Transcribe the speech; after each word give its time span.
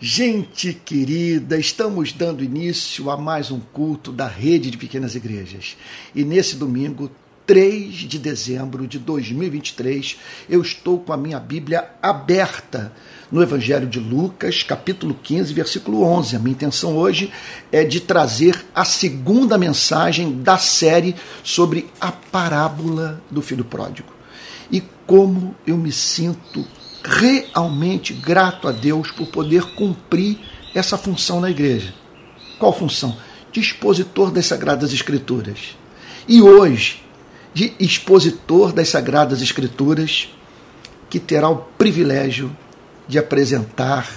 Gente 0.00 0.72
querida, 0.72 1.58
estamos 1.58 2.12
dando 2.12 2.42
início 2.42 3.10
a 3.10 3.16
mais 3.16 3.50
um 3.50 3.60
culto 3.60 4.10
da 4.10 4.26
rede 4.26 4.70
de 4.70 4.76
pequenas 4.76 5.14
igrejas. 5.14 5.76
E 6.14 6.24
nesse 6.24 6.56
domingo, 6.56 7.10
3 7.46 7.94
de 7.94 8.18
dezembro 8.18 8.86
de 8.86 8.98
2023, 8.98 10.18
eu 10.48 10.60
estou 10.60 10.98
com 10.98 11.12
a 11.12 11.16
minha 11.16 11.38
Bíblia 11.38 11.90
aberta 12.00 12.92
no 13.30 13.42
Evangelho 13.42 13.86
de 13.86 13.98
Lucas, 13.98 14.62
capítulo 14.62 15.14
15, 15.22 15.52
versículo 15.52 16.02
11. 16.02 16.36
A 16.36 16.38
minha 16.38 16.52
intenção 16.52 16.96
hoje 16.96 17.32
é 17.70 17.84
de 17.84 18.00
trazer 18.00 18.64
a 18.74 18.84
segunda 18.84 19.56
mensagem 19.56 20.42
da 20.42 20.58
série 20.58 21.14
sobre 21.42 21.88
a 22.00 22.10
parábola 22.10 23.22
do 23.30 23.40
filho 23.40 23.64
pródigo. 23.64 24.12
E 24.70 24.82
como 25.06 25.54
eu 25.66 25.76
me 25.76 25.92
sinto 25.92 26.66
realmente 27.04 28.12
grato 28.12 28.68
a 28.68 28.72
Deus 28.72 29.10
por 29.10 29.26
poder 29.28 29.64
cumprir 29.74 30.38
essa 30.74 30.96
função 30.96 31.40
na 31.40 31.50
igreja. 31.50 31.94
Qual 32.58 32.72
função? 32.72 33.16
De 33.50 33.60
expositor 33.60 34.30
das 34.30 34.46
Sagradas 34.46 34.92
Escrituras. 34.92 35.76
E 36.26 36.40
hoje, 36.40 37.02
de 37.52 37.74
expositor 37.78 38.72
das 38.72 38.88
Sagradas 38.88 39.42
Escrituras, 39.42 40.28
que 41.10 41.18
terá 41.18 41.48
o 41.48 41.56
privilégio 41.56 42.56
de 43.06 43.18
apresentar 43.18 44.08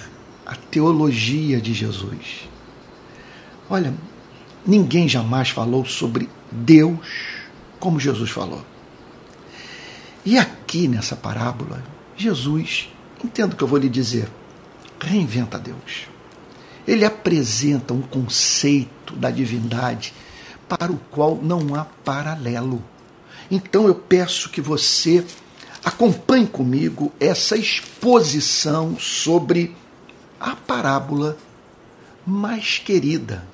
a 0.46 0.54
teologia 0.54 1.60
de 1.60 1.74
Jesus. 1.74 2.48
Olha, 3.68 3.92
ninguém 4.64 5.08
jamais 5.08 5.50
falou 5.50 5.84
sobre 5.84 6.28
Deus 6.50 6.98
como 7.78 8.00
Jesus 8.00 8.30
falou. 8.30 8.64
E 10.24 10.38
aqui 10.38 10.88
nessa 10.88 11.14
parábola, 11.14 11.82
Jesus, 12.16 12.88
entendo 13.22 13.52
o 13.52 13.56
que 13.56 13.62
eu 13.62 13.68
vou 13.68 13.78
lhe 13.78 13.88
dizer, 13.88 14.28
reinventa 15.00 15.58
Deus. 15.58 16.06
Ele 16.86 17.04
apresenta 17.04 17.92
um 17.92 18.02
conceito 18.02 19.14
da 19.14 19.30
divindade 19.30 20.14
para 20.68 20.90
o 20.92 20.98
qual 21.10 21.36
não 21.36 21.74
há 21.74 21.84
paralelo. 21.84 22.82
Então 23.50 23.86
eu 23.86 23.94
peço 23.94 24.50
que 24.50 24.60
você 24.60 25.24
acompanhe 25.84 26.46
comigo 26.46 27.12
essa 27.20 27.56
exposição 27.56 28.98
sobre 28.98 29.74
a 30.40 30.56
parábola 30.56 31.36
mais 32.26 32.78
querida, 32.78 33.46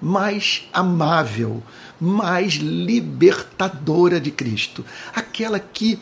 mais 0.00 0.68
amável, 0.72 1.62
mais 2.00 2.54
libertadora 2.54 4.18
de 4.18 4.30
Cristo, 4.30 4.84
aquela 5.14 5.60
que 5.60 5.98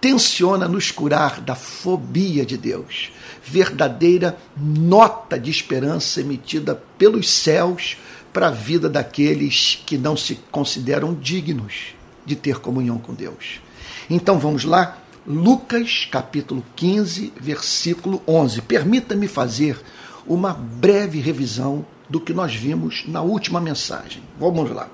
tenciona 0.00 0.68
nos 0.68 0.90
curar 0.90 1.40
da 1.40 1.54
fobia 1.54 2.46
de 2.46 2.56
Deus, 2.56 3.10
verdadeira 3.42 4.38
nota 4.56 5.38
de 5.38 5.50
esperança 5.50 6.20
emitida 6.20 6.80
pelos 6.96 7.28
céus 7.28 7.96
para 8.32 8.48
a 8.48 8.52
vida 8.52 8.88
daqueles 8.88 9.82
que 9.86 9.98
não 9.98 10.16
se 10.16 10.36
consideram 10.50 11.14
dignos 11.14 11.94
de 12.24 12.36
ter 12.36 12.58
comunhão 12.58 12.98
com 12.98 13.14
Deus. 13.14 13.60
Então 14.08 14.38
vamos 14.38 14.64
lá, 14.64 14.98
Lucas 15.26 16.06
capítulo 16.10 16.64
15, 16.76 17.32
versículo 17.40 18.22
11. 18.26 18.62
Permita-me 18.62 19.26
fazer 19.26 19.80
uma 20.26 20.52
breve 20.52 21.20
revisão 21.20 21.84
do 22.08 22.20
que 22.20 22.32
nós 22.32 22.54
vimos 22.54 23.04
na 23.08 23.20
última 23.22 23.60
mensagem. 23.60 24.22
Vamos 24.38 24.70
lá. 24.70 24.88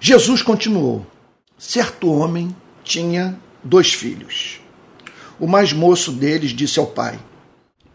Jesus 0.00 0.42
continuou: 0.42 1.06
certo 1.58 2.10
homem 2.10 2.54
tinha 2.82 3.38
dois 3.62 3.92
filhos. 3.92 4.60
O 5.38 5.46
mais 5.46 5.72
moço 5.72 6.12
deles 6.12 6.50
disse 6.50 6.78
ao 6.78 6.86
pai: 6.86 7.18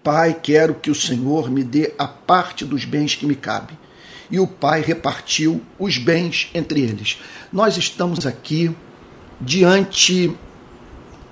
Pai, 0.03 0.33
quero 0.41 0.75
que 0.75 0.89
o 0.89 0.95
Senhor 0.95 1.49
me 1.49 1.63
dê 1.63 1.93
a 1.97 2.07
parte 2.07 2.65
dos 2.65 2.85
bens 2.85 3.15
que 3.15 3.25
me 3.25 3.35
cabe. 3.35 3.77
E 4.29 4.39
o 4.39 4.47
pai 4.47 4.81
repartiu 4.81 5.61
os 5.77 5.97
bens 5.97 6.49
entre 6.53 6.81
eles. 6.81 7.19
Nós 7.53 7.77
estamos 7.77 8.25
aqui 8.25 8.75
diante 9.39 10.35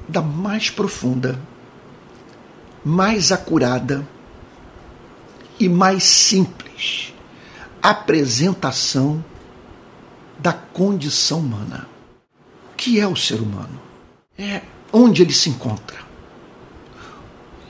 da 0.08 0.22
mais 0.22 0.70
profunda, 0.70 1.40
mais 2.86 3.32
acurada 3.32 4.08
e 5.60 5.68
mais 5.68 6.04
simples 6.04 7.14
apresentação 7.84 9.22
da 10.40 10.54
condição 10.54 11.40
humana. 11.40 11.86
O 12.72 12.76
que 12.78 12.98
é 12.98 13.06
o 13.06 13.16
ser 13.16 13.42
humano? 13.42 13.78
É 14.38 14.62
onde 14.92 15.22
ele 15.22 15.34
se 15.34 15.50
encontra. 15.50 15.98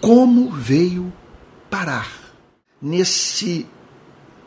Como 0.02 0.52
veio 0.52 1.12
parar 1.70 2.12
nesse 2.82 3.66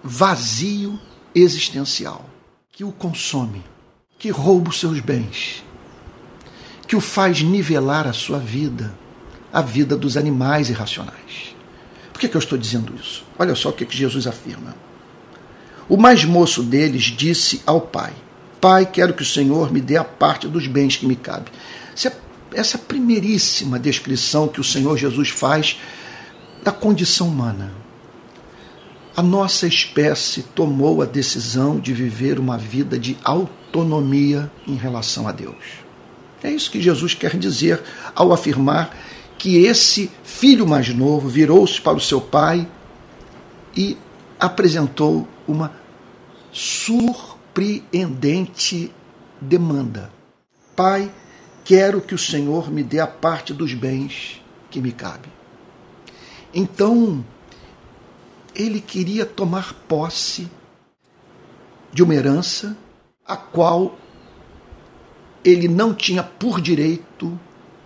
vazio 0.02 1.00
existencial 1.34 2.28
que 2.70 2.84
o 2.84 2.92
consome, 2.92 3.64
que 4.18 4.30
rouba 4.30 4.70
os 4.70 4.78
seus 4.78 5.00
bens, 5.00 5.64
que 6.86 6.94
o 6.94 7.00
faz 7.00 7.42
nivelar 7.42 8.06
a 8.06 8.12
sua 8.12 8.38
vida, 8.38 8.94
a 9.52 9.62
vida 9.62 9.96
dos 9.96 10.16
animais 10.16 10.68
irracionais. 10.68 11.56
Por 12.12 12.20
que, 12.20 12.28
que 12.28 12.36
eu 12.36 12.38
estou 12.38 12.58
dizendo 12.58 12.94
isso? 12.94 13.24
Olha 13.38 13.54
só 13.54 13.70
o 13.70 13.72
que, 13.72 13.84
que 13.84 13.96
Jesus 13.96 14.26
afirma. 14.26 14.74
O 15.88 15.96
mais 15.96 16.24
moço 16.24 16.62
deles 16.62 17.04
disse 17.04 17.62
ao 17.66 17.80
pai: 17.80 18.12
Pai, 18.60 18.86
quero 18.86 19.14
que 19.14 19.22
o 19.22 19.26
Senhor 19.26 19.72
me 19.72 19.80
dê 19.80 19.96
a 19.96 20.04
parte 20.04 20.48
dos 20.48 20.66
bens 20.66 20.96
que 20.96 21.06
me 21.06 21.16
cabe. 21.16 21.50
Essa, 21.94 22.12
essa 22.52 22.78
primeiríssima 22.78 23.78
descrição 23.78 24.48
que 24.48 24.60
o 24.60 24.64
Senhor 24.64 24.96
Jesus 24.96 25.28
faz 25.28 25.78
da 26.62 26.72
condição 26.72 27.28
humana. 27.28 27.72
A 29.16 29.22
nossa 29.22 29.66
espécie 29.66 30.42
tomou 30.42 31.00
a 31.00 31.06
decisão 31.06 31.78
de 31.78 31.92
viver 31.94 32.38
uma 32.38 32.58
vida 32.58 32.98
de 32.98 33.16
autonomia 33.24 34.50
em 34.66 34.74
relação 34.74 35.26
a 35.26 35.32
Deus. 35.32 35.56
É 36.42 36.50
isso 36.50 36.70
que 36.70 36.82
Jesus 36.82 37.14
quer 37.14 37.36
dizer 37.36 37.82
ao 38.14 38.32
afirmar 38.32 38.94
que 39.38 39.64
esse 39.64 40.10
filho 40.22 40.66
mais 40.66 40.88
novo 40.94 41.28
virou-se 41.28 41.80
para 41.80 41.96
o 41.96 42.00
seu 42.00 42.20
pai 42.20 42.68
e 43.76 43.96
apresentou 44.38 45.26
uma 45.46 45.72
surpreendente 47.56 48.92
demanda. 49.40 50.10
Pai, 50.74 51.10
quero 51.64 52.02
que 52.02 52.14
o 52.14 52.18
Senhor 52.18 52.70
me 52.70 52.82
dê 52.82 53.00
a 53.00 53.06
parte 53.06 53.54
dos 53.54 53.72
bens 53.72 54.42
que 54.70 54.78
me 54.78 54.92
cabe. 54.92 55.28
Então, 56.52 57.24
ele 58.54 58.80
queria 58.80 59.24
tomar 59.24 59.72
posse 59.88 60.50
de 61.92 62.02
uma 62.02 62.14
herança 62.14 62.76
a 63.26 63.36
qual 63.36 63.98
ele 65.42 65.66
não 65.66 65.94
tinha 65.94 66.22
por 66.22 66.60
direito 66.60 67.38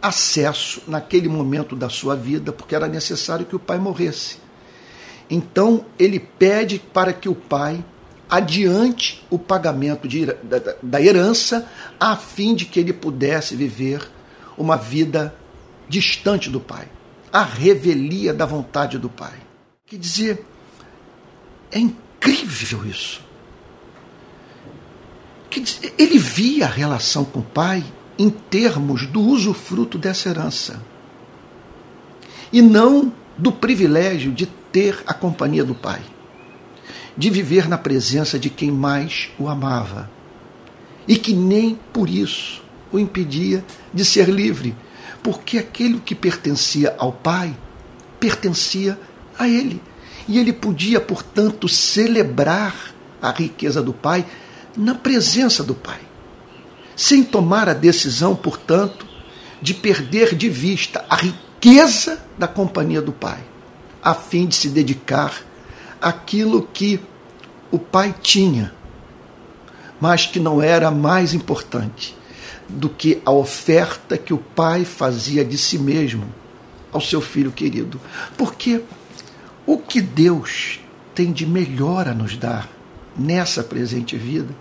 acesso 0.02 0.82
naquele 0.88 1.28
momento 1.28 1.76
da 1.76 1.88
sua 1.88 2.16
vida, 2.16 2.52
porque 2.52 2.74
era 2.74 2.88
necessário 2.88 3.46
que 3.46 3.54
o 3.54 3.60
pai 3.60 3.78
morresse. 3.78 4.38
Então 5.28 5.84
ele 5.98 6.18
pede 6.18 6.78
para 6.78 7.12
que 7.12 7.28
o 7.28 7.34
pai 7.34 7.84
adiante 8.30 9.26
o 9.28 9.38
pagamento 9.38 10.06
de, 10.06 10.26
da, 10.26 10.76
da 10.80 11.02
herança, 11.02 11.68
a 11.98 12.14
fim 12.16 12.54
de 12.54 12.64
que 12.64 12.78
ele 12.78 12.92
pudesse 12.92 13.56
viver 13.56 14.08
uma 14.56 14.76
vida 14.76 15.34
distante 15.88 16.48
do 16.48 16.60
Pai. 16.60 16.88
A 17.32 17.42
revelia 17.42 18.32
da 18.32 18.46
vontade 18.46 18.98
do 18.98 19.08
Pai. 19.08 19.34
Quer 19.84 19.96
dizer, 19.96 20.46
é 21.72 21.78
incrível 21.78 22.86
isso. 22.86 23.20
Quer 25.48 25.60
dizer, 25.60 25.94
ele 25.98 26.18
via 26.18 26.66
a 26.66 26.70
relação 26.70 27.24
com 27.24 27.40
o 27.40 27.44
Pai 27.44 27.84
em 28.16 28.30
termos 28.30 29.06
do 29.06 29.20
usufruto 29.20 29.98
dessa 29.98 30.28
herança. 30.28 30.80
E 32.52 32.62
não 32.62 33.12
do 33.36 33.50
privilégio 33.50 34.30
de 34.30 34.46
ter 34.46 35.02
a 35.06 35.14
companhia 35.14 35.64
do 35.64 35.74
Pai 35.74 36.00
de 37.16 37.30
viver 37.30 37.68
na 37.68 37.78
presença 37.78 38.38
de 38.38 38.48
quem 38.48 38.70
mais 38.70 39.30
o 39.38 39.48
amava 39.48 40.10
e 41.06 41.16
que 41.16 41.32
nem 41.32 41.78
por 41.92 42.08
isso 42.08 42.62
o 42.92 42.98
impedia 42.98 43.64
de 43.92 44.04
ser 44.04 44.28
livre, 44.28 44.76
porque 45.22 45.58
aquilo 45.58 46.00
que 46.00 46.14
pertencia 46.14 46.94
ao 46.98 47.12
Pai 47.12 47.56
pertencia 48.18 48.98
a 49.38 49.48
ele. 49.48 49.82
E 50.28 50.38
ele 50.38 50.52
podia, 50.52 51.00
portanto, 51.00 51.68
celebrar 51.68 52.94
a 53.20 53.30
riqueza 53.30 53.82
do 53.82 53.92
Pai 53.92 54.24
na 54.76 54.94
presença 54.94 55.64
do 55.64 55.74
Pai, 55.74 56.00
sem 56.94 57.24
tomar 57.24 57.68
a 57.68 57.74
decisão, 57.74 58.36
portanto, 58.36 59.06
de 59.60 59.74
perder 59.74 60.34
de 60.34 60.48
vista 60.48 61.04
a 61.08 61.16
riqueza 61.16 62.24
da 62.38 62.46
companhia 62.46 63.02
do 63.02 63.12
Pai, 63.12 63.40
a 64.02 64.14
fim 64.14 64.46
de 64.46 64.54
se 64.54 64.68
dedicar 64.68 65.42
àquilo 66.00 66.62
que 66.72 67.00
o 67.70 67.78
pai 67.78 68.14
tinha, 68.20 68.72
mas 70.00 70.26
que 70.26 70.40
não 70.40 70.62
era 70.62 70.90
mais 70.90 71.34
importante 71.34 72.16
do 72.68 72.88
que 72.88 73.20
a 73.24 73.30
oferta 73.30 74.16
que 74.16 74.32
o 74.32 74.38
pai 74.38 74.84
fazia 74.84 75.44
de 75.44 75.58
si 75.58 75.78
mesmo 75.78 76.24
ao 76.92 77.00
seu 77.00 77.20
filho 77.20 77.52
querido. 77.52 78.00
Porque 78.36 78.82
o 79.66 79.78
que 79.78 80.00
Deus 80.00 80.80
tem 81.14 81.32
de 81.32 81.46
melhor 81.46 82.08
a 82.08 82.14
nos 82.14 82.36
dar 82.36 82.68
nessa 83.16 83.62
presente 83.62 84.16
vida, 84.16 84.54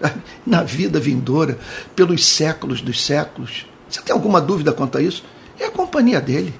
na 0.44 0.62
vida 0.62 1.00
vindoura, 1.00 1.58
pelos 1.94 2.24
séculos 2.26 2.80
dos 2.80 3.02
séculos. 3.02 3.66
Você 3.88 4.02
tem 4.02 4.12
alguma 4.12 4.40
dúvida 4.40 4.72
quanto 4.72 4.98
a 4.98 5.02
isso? 5.02 5.24
É 5.58 5.66
a 5.66 5.70
companhia 5.70 6.20
dele. 6.20 6.54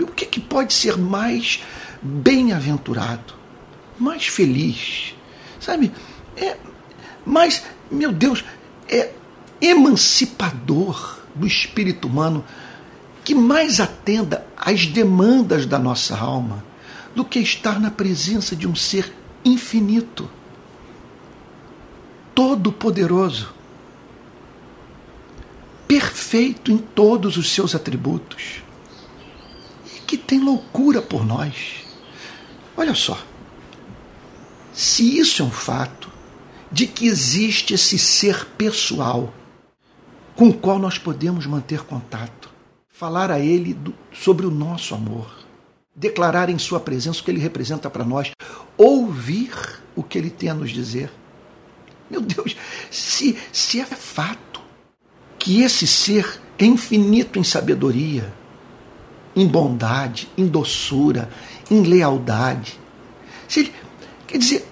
O 0.00 0.06
que, 0.08 0.26
que 0.26 0.40
pode 0.40 0.74
ser 0.74 0.96
mais 0.96 1.62
bem-aventurado, 2.02 3.34
mais 3.98 4.26
feliz, 4.26 5.14
sabe? 5.60 5.92
É 6.36 6.56
mais, 7.24 7.64
meu 7.90 8.12
Deus, 8.12 8.44
é 8.88 9.12
emancipador 9.60 11.18
do 11.34 11.46
espírito 11.46 12.06
humano 12.06 12.44
que 13.24 13.34
mais 13.34 13.80
atenda 13.80 14.46
às 14.56 14.86
demandas 14.86 15.66
da 15.66 15.78
nossa 15.78 16.16
alma 16.16 16.64
do 17.14 17.24
que 17.24 17.38
estar 17.38 17.80
na 17.80 17.90
presença 17.90 18.54
de 18.54 18.68
um 18.68 18.76
ser 18.76 19.12
infinito, 19.44 20.30
todo-poderoso, 22.34 23.54
perfeito 25.88 26.70
em 26.70 26.78
todos 26.78 27.36
os 27.36 27.50
seus 27.50 27.74
atributos 27.74 28.62
e 29.96 30.00
que 30.00 30.16
tem 30.16 30.40
loucura 30.40 31.00
por 31.00 31.24
nós. 31.24 31.85
Olha 32.76 32.94
só, 32.94 33.18
se 34.72 35.18
isso 35.18 35.42
é 35.42 35.44
um 35.44 35.50
fato 35.50 36.10
de 36.70 36.86
que 36.86 37.06
existe 37.06 37.74
esse 37.74 37.98
ser 37.98 38.44
pessoal 38.58 39.32
com 40.34 40.48
o 40.48 40.54
qual 40.54 40.78
nós 40.78 40.98
podemos 40.98 41.46
manter 41.46 41.80
contato, 41.80 42.50
falar 42.88 43.30
a 43.30 43.40
Ele 43.40 43.72
do, 43.72 43.94
sobre 44.12 44.44
o 44.44 44.50
nosso 44.50 44.94
amor, 44.94 45.46
declarar 45.94 46.50
em 46.50 46.58
Sua 46.58 46.78
presença 46.78 47.20
o 47.20 47.24
que 47.24 47.30
Ele 47.30 47.40
representa 47.40 47.88
para 47.88 48.04
nós, 48.04 48.32
ouvir 48.76 49.80
o 49.94 50.02
que 50.02 50.18
Ele 50.18 50.28
tem 50.28 50.50
a 50.50 50.54
nos 50.54 50.70
dizer. 50.70 51.10
Meu 52.10 52.20
Deus, 52.20 52.54
se, 52.90 53.38
se 53.50 53.80
é 53.80 53.86
fato 53.86 54.60
que 55.38 55.62
esse 55.62 55.86
ser 55.86 56.40
é 56.58 56.66
infinito 56.66 57.38
em 57.38 57.44
sabedoria, 57.44 58.32
em 59.34 59.46
bondade, 59.46 60.28
em 60.36 60.46
doçura, 60.46 61.30
em 61.70 61.82
lealdade. 61.82 62.78
Quer 64.26 64.38
dizer, 64.38 64.68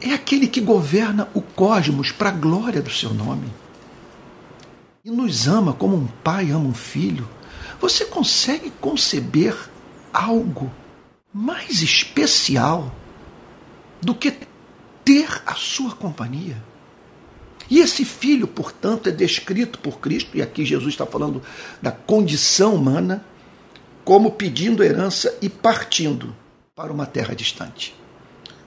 é 0.00 0.12
aquele 0.14 0.46
que 0.46 0.60
governa 0.60 1.28
o 1.34 1.40
cosmos 1.40 2.10
para 2.10 2.30
a 2.30 2.32
glória 2.32 2.82
do 2.82 2.90
seu 2.90 3.12
nome 3.12 3.48
e 5.04 5.10
nos 5.10 5.48
ama 5.48 5.72
como 5.72 5.96
um 5.96 6.06
pai 6.06 6.50
ama 6.50 6.68
um 6.68 6.74
filho, 6.74 7.28
você 7.80 8.04
consegue 8.04 8.70
conceber 8.80 9.56
algo 10.12 10.70
mais 11.32 11.82
especial 11.82 12.94
do 14.00 14.14
que 14.14 14.32
ter 15.04 15.42
a 15.44 15.54
sua 15.54 15.92
companhia? 15.92 16.56
E 17.68 17.80
esse 17.80 18.04
filho, 18.04 18.46
portanto, 18.46 19.08
é 19.08 19.12
descrito 19.12 19.78
por 19.78 19.98
Cristo, 19.98 20.36
e 20.36 20.42
aqui 20.42 20.64
Jesus 20.64 20.94
está 20.94 21.06
falando 21.06 21.42
da 21.80 21.90
condição 21.90 22.74
humana, 22.74 23.24
como 24.04 24.32
pedindo 24.32 24.82
herança 24.82 25.36
e 25.40 25.48
partindo 25.48 26.34
para 26.74 26.92
uma 26.92 27.06
terra 27.06 27.34
distante. 27.34 27.94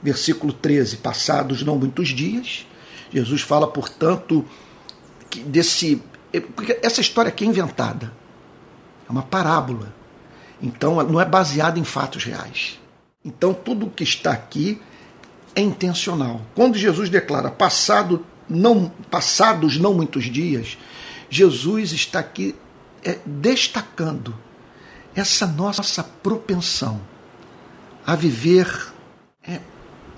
Versículo 0.02 0.54
13: 0.54 0.98
Passados 0.98 1.64
não 1.64 1.78
muitos 1.78 2.10
dias, 2.10 2.66
Jesus 3.12 3.42
fala, 3.42 3.68
portanto, 3.68 4.46
desse 5.46 6.02
porque 6.56 6.80
essa 6.82 7.02
história 7.02 7.30
aqui 7.30 7.44
é 7.46 7.48
inventada. 7.48 8.12
É 9.08 9.12
uma 9.12 9.24
parábola. 9.24 9.94
Então, 10.62 11.02
não 11.04 11.20
é 11.20 11.26
baseada 11.26 11.80
em 11.80 11.84
fatos 11.84 12.24
reais. 12.24 12.80
Então, 13.24 13.54
tudo 13.54 13.86
o 13.86 13.90
que 13.90 14.04
está 14.04 14.32
aqui 14.32 14.82
é 15.56 15.62
intencional. 15.62 16.42
Quando 16.54 16.78
Jesus 16.78 17.10
declara 17.10 17.50
passado 17.50 18.26
não, 18.50 18.92
passados 19.10 19.78
não 19.78 19.94
muitos 19.94 20.26
dias, 20.26 20.78
Jesus 21.30 21.92
está 21.92 22.20
aqui 22.20 22.56
é, 23.04 23.18
destacando 23.26 24.36
essa 25.16 25.48
nossa 25.48 26.04
propensão 26.04 27.00
a 28.06 28.16
viver 28.16 28.94
é, 29.48 29.62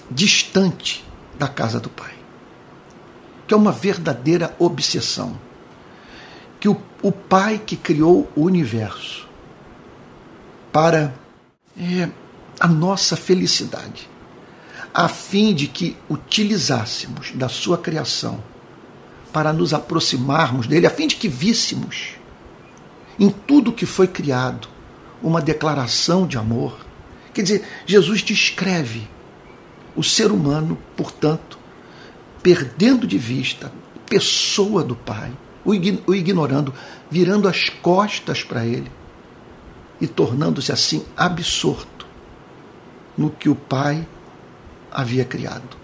distante 0.10 1.06
da 1.38 1.48
casa 1.48 1.80
do 1.80 1.90
Pai, 1.90 2.14
que 3.48 3.54
é 3.54 3.58
uma 3.58 3.72
verdadeira 3.72 4.56
obsessão 4.58 5.38
que 6.60 6.68
o, 6.68 6.82
o 7.04 7.12
Pai 7.12 7.62
que 7.64 7.78
criou 7.78 8.30
o 8.36 8.42
universo 8.42 9.28
para 10.74 11.14
é, 11.80 12.10
a 12.60 12.68
nossa 12.68 13.16
felicidade, 13.16 14.10
a 14.92 15.08
fim 15.08 15.54
de 15.54 15.68
que 15.68 15.96
utilizássemos 16.10 17.32
da 17.36 17.48
sua 17.48 17.78
criação 17.78 18.44
para 19.32 19.54
nos 19.54 19.74
aproximarmos 19.74 20.66
dele, 20.66 20.88
a 20.88 20.90
fim 20.90 21.06
de 21.06 21.16
que 21.16 21.28
víssemos 21.28 22.16
em 23.20 23.30
tudo 23.30 23.72
que 23.72 23.86
foi 23.86 24.08
criado 24.08 24.68
uma 25.22 25.42
declaração 25.42 26.28
de 26.28 26.38
amor. 26.38 26.86
Quer 27.34 27.42
dizer, 27.42 27.68
Jesus 27.86 28.22
descreve 28.22 29.08
o 29.96 30.04
ser 30.04 30.32
humano, 30.32 30.78
portanto, 30.96 31.58
perdendo 32.42 33.08
de 33.08 33.18
vista 33.18 33.68
a 33.96 34.10
pessoa 34.10 34.84
do 34.84 34.96
Pai 34.96 35.32
o 35.68 35.76
ignorando, 36.16 36.74
virando 37.12 37.46
as 37.46 37.68
costas 37.68 38.42
para 38.42 38.66
ele 38.66 38.90
e 40.00 40.08
tornando-se 40.08 40.72
assim 40.72 41.04
absorto 41.16 42.08
no 43.18 43.30
que 43.30 43.50
o 43.50 43.56
Pai 43.56 44.08
havia 44.90 45.26
criado. 45.26 45.76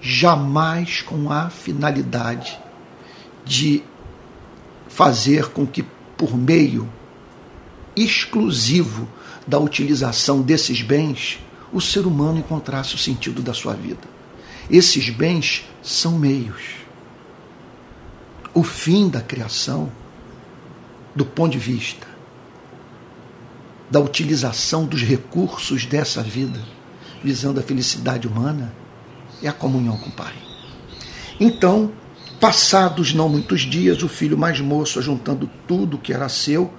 Jamais 0.00 1.02
com 1.02 1.30
a 1.30 1.50
finalidade 1.50 2.58
de 3.44 3.84
fazer 4.88 5.50
com 5.50 5.64
que, 5.64 5.84
por 6.16 6.36
meio 6.36 6.88
exclusivo 8.02 9.08
da 9.46 9.58
utilização 9.58 10.42
desses 10.42 10.82
bens, 10.82 11.38
o 11.72 11.80
ser 11.80 12.06
humano 12.06 12.38
encontrasse 12.38 12.94
o 12.94 12.98
sentido 12.98 13.42
da 13.42 13.54
sua 13.54 13.74
vida. 13.74 14.02
Esses 14.70 15.10
bens 15.10 15.64
são 15.82 16.18
meios 16.18 16.78
o 18.58 18.62
fim 18.64 19.08
da 19.08 19.20
criação 19.20 19.88
do 21.14 21.24
ponto 21.24 21.52
de 21.52 21.58
vista 21.58 22.06
da 23.88 24.00
utilização 24.00 24.84
dos 24.84 25.02
recursos 25.02 25.86
dessa 25.86 26.22
vida, 26.22 26.60
visando 27.22 27.58
a 27.58 27.62
felicidade 27.62 28.26
humana, 28.26 28.74
é 29.42 29.48
a 29.48 29.52
comunhão 29.52 29.96
com 29.96 30.10
o 30.10 30.12
Pai. 30.12 30.34
Então, 31.40 31.92
passados 32.40 33.14
não 33.14 33.28
muitos 33.28 33.60
dias, 33.62 34.02
o 34.02 34.08
filho 34.08 34.36
mais 34.36 34.60
moço, 34.60 35.00
juntando 35.00 35.48
tudo 35.66 35.96
que 35.96 36.12
era 36.12 36.28
seu, 36.28 36.70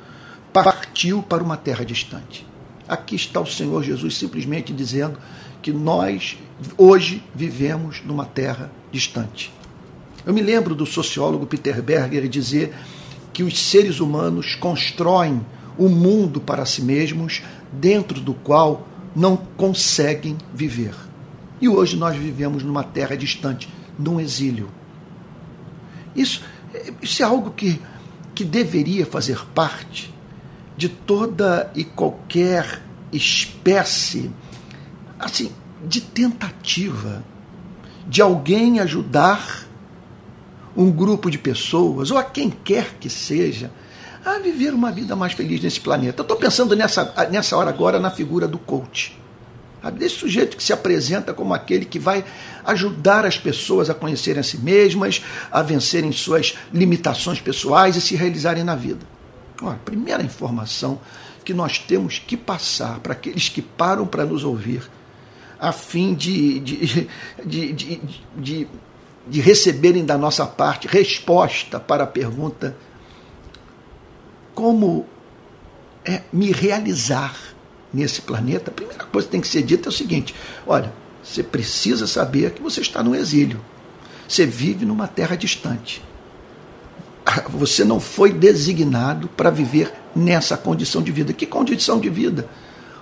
partiu 0.53 1.21
para 1.21 1.43
uma 1.43 1.57
terra 1.57 1.85
distante. 1.85 2.45
Aqui 2.87 3.15
está 3.15 3.39
o 3.39 3.45
Senhor 3.45 3.83
Jesus 3.83 4.17
simplesmente 4.17 4.73
dizendo 4.73 5.17
que 5.61 5.71
nós 5.71 6.37
hoje 6.77 7.23
vivemos 7.35 8.01
numa 8.03 8.25
terra 8.25 8.71
distante. 8.91 9.53
Eu 10.25 10.33
me 10.33 10.41
lembro 10.41 10.73
do 10.73 10.85
sociólogo 10.85 11.45
Peter 11.45 11.81
Berger 11.81 12.27
dizer 12.27 12.73
que 13.31 13.43
os 13.43 13.57
seres 13.57 13.99
humanos 13.99 14.55
constroem 14.55 15.45
um 15.77 15.87
mundo 15.87 16.41
para 16.41 16.65
si 16.65 16.81
mesmos 16.81 17.41
dentro 17.71 18.19
do 18.19 18.33
qual 18.33 18.87
não 19.15 19.37
conseguem 19.37 20.37
viver. 20.53 20.93
E 21.61 21.69
hoje 21.69 21.95
nós 21.95 22.15
vivemos 22.15 22.63
numa 22.63 22.83
terra 22.83 23.15
distante, 23.15 23.69
num 23.97 24.19
exílio. 24.19 24.69
Isso, 26.15 26.41
isso 27.01 27.21
é 27.21 27.25
algo 27.25 27.51
que, 27.51 27.79
que 28.33 28.43
deveria 28.43 29.05
fazer 29.05 29.45
parte 29.53 30.13
de 30.79 30.87
toda 30.87 31.69
e 31.75 31.83
qualquer 31.83 32.81
espécie 33.11 34.31
assim, 35.19 35.51
de 35.85 35.99
tentativa 35.99 37.21
de 38.07 38.21
alguém 38.21 38.79
ajudar 38.79 39.67
um 40.77 40.89
grupo 40.89 41.29
de 41.29 41.37
pessoas, 41.37 42.11
ou 42.11 42.17
a 42.17 42.23
quem 42.23 42.49
quer 42.49 42.95
que 42.97 43.09
seja, 43.09 43.69
a 44.23 44.39
viver 44.39 44.73
uma 44.73 44.89
vida 44.89 45.17
mais 45.17 45.33
feliz 45.33 45.61
nesse 45.61 45.81
planeta. 45.81 46.21
Estou 46.21 46.37
pensando 46.37 46.73
nessa, 46.77 47.13
nessa 47.29 47.57
hora 47.57 47.69
agora 47.69 47.99
na 47.99 48.09
figura 48.09 48.47
do 48.47 48.57
coach. 48.57 49.19
Desse 49.97 50.15
sujeito 50.15 50.55
que 50.55 50.63
se 50.63 50.71
apresenta 50.71 51.33
como 51.33 51.53
aquele 51.53 51.83
que 51.83 51.99
vai 51.99 52.23
ajudar 52.63 53.25
as 53.25 53.37
pessoas 53.37 53.89
a 53.89 53.93
conhecerem 53.93 54.39
a 54.39 54.43
si 54.43 54.57
mesmas, 54.57 55.21
a 55.51 55.61
vencerem 55.61 56.13
suas 56.13 56.57
limitações 56.73 57.41
pessoais 57.41 57.97
e 57.97 58.01
se 58.01 58.15
realizarem 58.15 58.63
na 58.63 58.75
vida. 58.75 59.18
Ó, 59.61 59.69
a 59.69 59.75
primeira 59.75 60.23
informação 60.23 60.99
que 61.43 61.53
nós 61.53 61.79
temos 61.79 62.19
que 62.19 62.37
passar 62.37 62.99
para 62.99 63.13
aqueles 63.13 63.49
que 63.49 63.61
param 63.61 64.05
para 64.05 64.25
nos 64.25 64.43
ouvir, 64.43 64.89
a 65.59 65.71
fim 65.71 66.13
de, 66.13 66.59
de, 66.59 67.07
de, 67.45 68.01
de, 68.37 68.67
de 69.27 69.41
receberem 69.41 70.05
da 70.05 70.17
nossa 70.17 70.45
parte 70.45 70.87
resposta 70.87 71.79
para 71.79 72.03
a 72.03 72.07
pergunta: 72.07 72.75
como 74.55 75.05
é 76.05 76.21
me 76.31 76.51
realizar 76.51 77.35
nesse 77.93 78.21
planeta, 78.21 78.71
a 78.71 78.73
primeira 78.73 79.03
coisa 79.03 79.27
que 79.27 79.31
tem 79.31 79.41
que 79.41 79.47
ser 79.47 79.63
dita 79.63 79.89
é 79.89 79.91
o 79.91 79.93
seguinte: 79.93 80.33
olha, 80.65 80.93
você 81.23 81.43
precisa 81.43 82.07
saber 82.07 82.51
que 82.51 82.61
você 82.61 82.81
está 82.81 83.03
no 83.03 83.15
exílio. 83.15 83.59
Você 84.27 84.45
vive 84.45 84.85
numa 84.85 85.07
terra 85.07 85.35
distante. 85.35 86.03
Você 87.49 87.83
não 87.83 87.99
foi 87.99 88.31
designado 88.31 89.27
para 89.29 89.49
viver 89.49 89.93
nessa 90.15 90.57
condição 90.57 91.01
de 91.01 91.11
vida. 91.11 91.33
Que 91.33 91.45
condição 91.45 91.99
de 91.99 92.09
vida? 92.09 92.49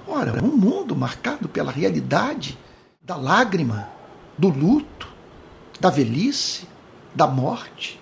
Ora, 0.07 0.43
um 0.43 0.55
mundo 0.55 0.95
marcado 0.95 1.47
pela 1.47 1.71
realidade 1.71 2.57
da 3.01 3.15
lágrima, 3.15 3.89
do 4.37 4.49
luto, 4.49 5.07
da 5.79 5.89
velhice, 5.89 6.67
da 7.13 7.27
morte, 7.27 7.99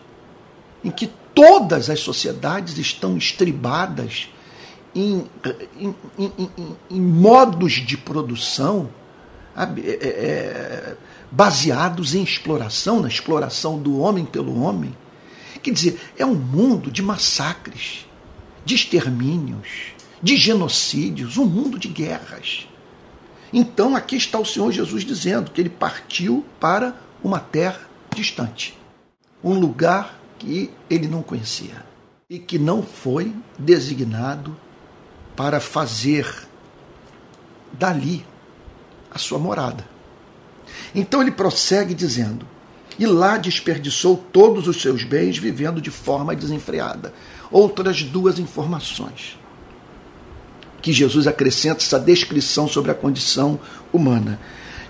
em 0.83 0.91
que 0.91 1.11
todas 1.33 1.89
as 1.89 1.99
sociedades 1.99 2.77
estão 2.77 3.17
estribadas 3.17 4.29
em, 4.95 5.25
em, 5.77 5.95
em, 6.17 6.75
em 6.89 7.01
modos 7.01 7.73
de 7.73 7.97
produção 7.97 8.89
é, 9.55 9.63
é, 9.63 10.97
baseados 11.31 12.15
em 12.15 12.23
exploração, 12.23 13.01
na 13.01 13.07
exploração 13.07 13.77
do 13.77 13.99
homem 13.99 14.25
pelo 14.25 14.61
homem. 14.61 14.95
Quer 15.65 15.71
dizer, 15.71 15.99
é 16.15 16.23
um 16.23 16.35
mundo 16.35 16.91
de 16.91 17.01
massacres, 17.01 18.05
de 18.63 18.75
extermínios, 18.75 19.95
de 20.21 20.37
genocídios, 20.37 21.39
um 21.39 21.45
mundo 21.47 21.79
de 21.79 21.87
guerras. 21.87 22.67
Então 23.51 23.95
aqui 23.95 24.15
está 24.15 24.37
o 24.37 24.45
Senhor 24.45 24.71
Jesus 24.71 25.03
dizendo 25.03 25.49
que 25.49 25.59
ele 25.59 25.71
partiu 25.71 26.45
para 26.59 26.95
uma 27.23 27.39
terra 27.39 27.81
distante, 28.13 28.77
um 29.43 29.57
lugar 29.57 30.19
que 30.37 30.69
ele 30.87 31.07
não 31.07 31.23
conhecia 31.23 31.83
e 32.29 32.37
que 32.37 32.59
não 32.59 32.83
foi 32.83 33.33
designado 33.57 34.55
para 35.35 35.59
fazer 35.59 36.47
dali 37.73 38.23
a 39.09 39.17
sua 39.17 39.39
morada. 39.39 39.83
Então 40.93 41.23
ele 41.23 41.31
prossegue 41.31 41.95
dizendo: 41.95 42.47
E 42.97 43.05
lá 43.05 43.37
desperdiçou 43.37 44.17
todos 44.31 44.67
os 44.67 44.81
seus 44.81 45.03
bens, 45.03 45.37
vivendo 45.37 45.81
de 45.81 45.91
forma 45.91 46.35
desenfreada. 46.35 47.13
Outras 47.51 48.03
duas 48.03 48.39
informações 48.39 49.37
que 50.81 50.93
Jesus 50.93 51.25
acrescenta 51.25 51.81
essa 51.81 51.99
descrição 51.99 52.67
sobre 52.67 52.91
a 52.91 52.93
condição 52.93 53.59
humana. 53.91 54.39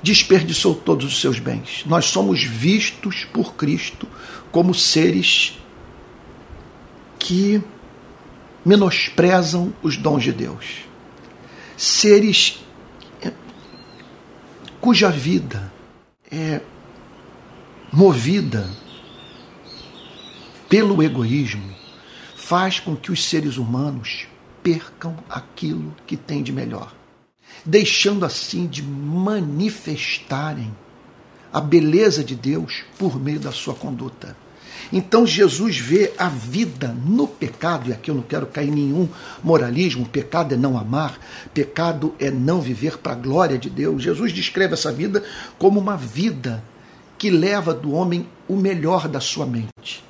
Desperdiçou 0.03 0.75
todos 0.75 1.05
os 1.05 1.21
seus 1.21 1.39
bens. 1.39 1.83
Nós 1.85 2.05
somos 2.05 2.43
vistos 2.43 3.25
por 3.25 3.55
Cristo 3.55 4.05
como 4.51 4.73
seres 4.73 5.57
que 7.17 7.61
menosprezam 8.65 9.73
os 9.81 9.95
dons 9.95 10.21
de 10.21 10.31
Deus. 10.31 10.85
Seres 11.77 12.59
cuja 14.81 15.09
vida 15.09 15.71
é 16.29 16.61
movida 17.95 18.69
pelo 20.67 21.01
egoísmo, 21.01 21.73
faz 22.35 22.77
com 22.77 22.93
que 22.93 23.09
os 23.09 23.23
seres 23.23 23.55
humanos 23.55 24.27
percam 24.61 25.15
aquilo 25.29 25.95
que 26.05 26.17
têm 26.17 26.43
de 26.43 26.51
melhor, 26.51 26.93
deixando 27.65 28.25
assim 28.25 28.67
de 28.67 28.83
manifestarem 28.83 30.75
a 31.53 31.61
beleza 31.61 32.21
de 32.21 32.35
Deus 32.35 32.83
por 32.99 33.17
meio 33.17 33.39
da 33.39 33.53
sua 33.53 33.73
conduta. 33.73 34.35
Então 34.91 35.25
Jesus 35.25 35.77
vê 35.77 36.11
a 36.17 36.27
vida 36.27 36.89
no 36.89 37.25
pecado, 37.25 37.89
e 37.89 37.93
aqui 37.93 38.11
eu 38.11 38.15
não 38.15 38.23
quero 38.23 38.45
cair 38.45 38.67
em 38.67 38.71
nenhum 38.71 39.07
moralismo, 39.41 40.05
pecado 40.05 40.53
é 40.53 40.57
não 40.57 40.77
amar, 40.77 41.17
pecado 41.53 42.13
é 42.19 42.29
não 42.29 42.59
viver 42.59 42.97
para 42.97 43.13
a 43.13 43.15
glória 43.15 43.57
de 43.57 43.69
Deus. 43.69 44.03
Jesus 44.03 44.33
descreve 44.33 44.73
essa 44.73 44.91
vida 44.91 45.23
como 45.57 45.79
uma 45.79 45.95
vida 45.95 46.61
que 47.17 47.29
leva 47.29 47.73
do 47.73 47.93
homem 47.93 48.27
o 48.47 48.55
melhor 48.55 49.07
da 49.07 49.19
sua 49.19 49.45
mente, 49.45 50.03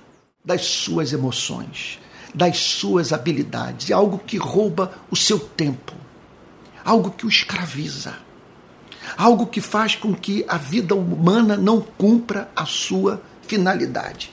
das 0.43 0.65
suas 0.65 1.13
emoções, 1.13 1.99
das 2.33 2.57
suas 2.57 3.13
habilidades. 3.13 3.89
É 3.89 3.93
algo 3.93 4.19
que 4.19 4.37
rouba 4.37 4.91
o 5.09 5.15
seu 5.15 5.39
tempo, 5.39 5.93
algo 6.83 7.11
que 7.11 7.25
o 7.25 7.29
escraviza, 7.29 8.15
algo 9.17 9.47
que 9.47 9.61
faz 9.61 9.95
com 9.95 10.13
que 10.13 10.43
a 10.47 10.57
vida 10.57 10.95
humana 10.95 11.55
não 11.55 11.81
cumpra 11.81 12.49
a 12.55 12.65
sua 12.65 13.21
finalidade. 13.43 14.31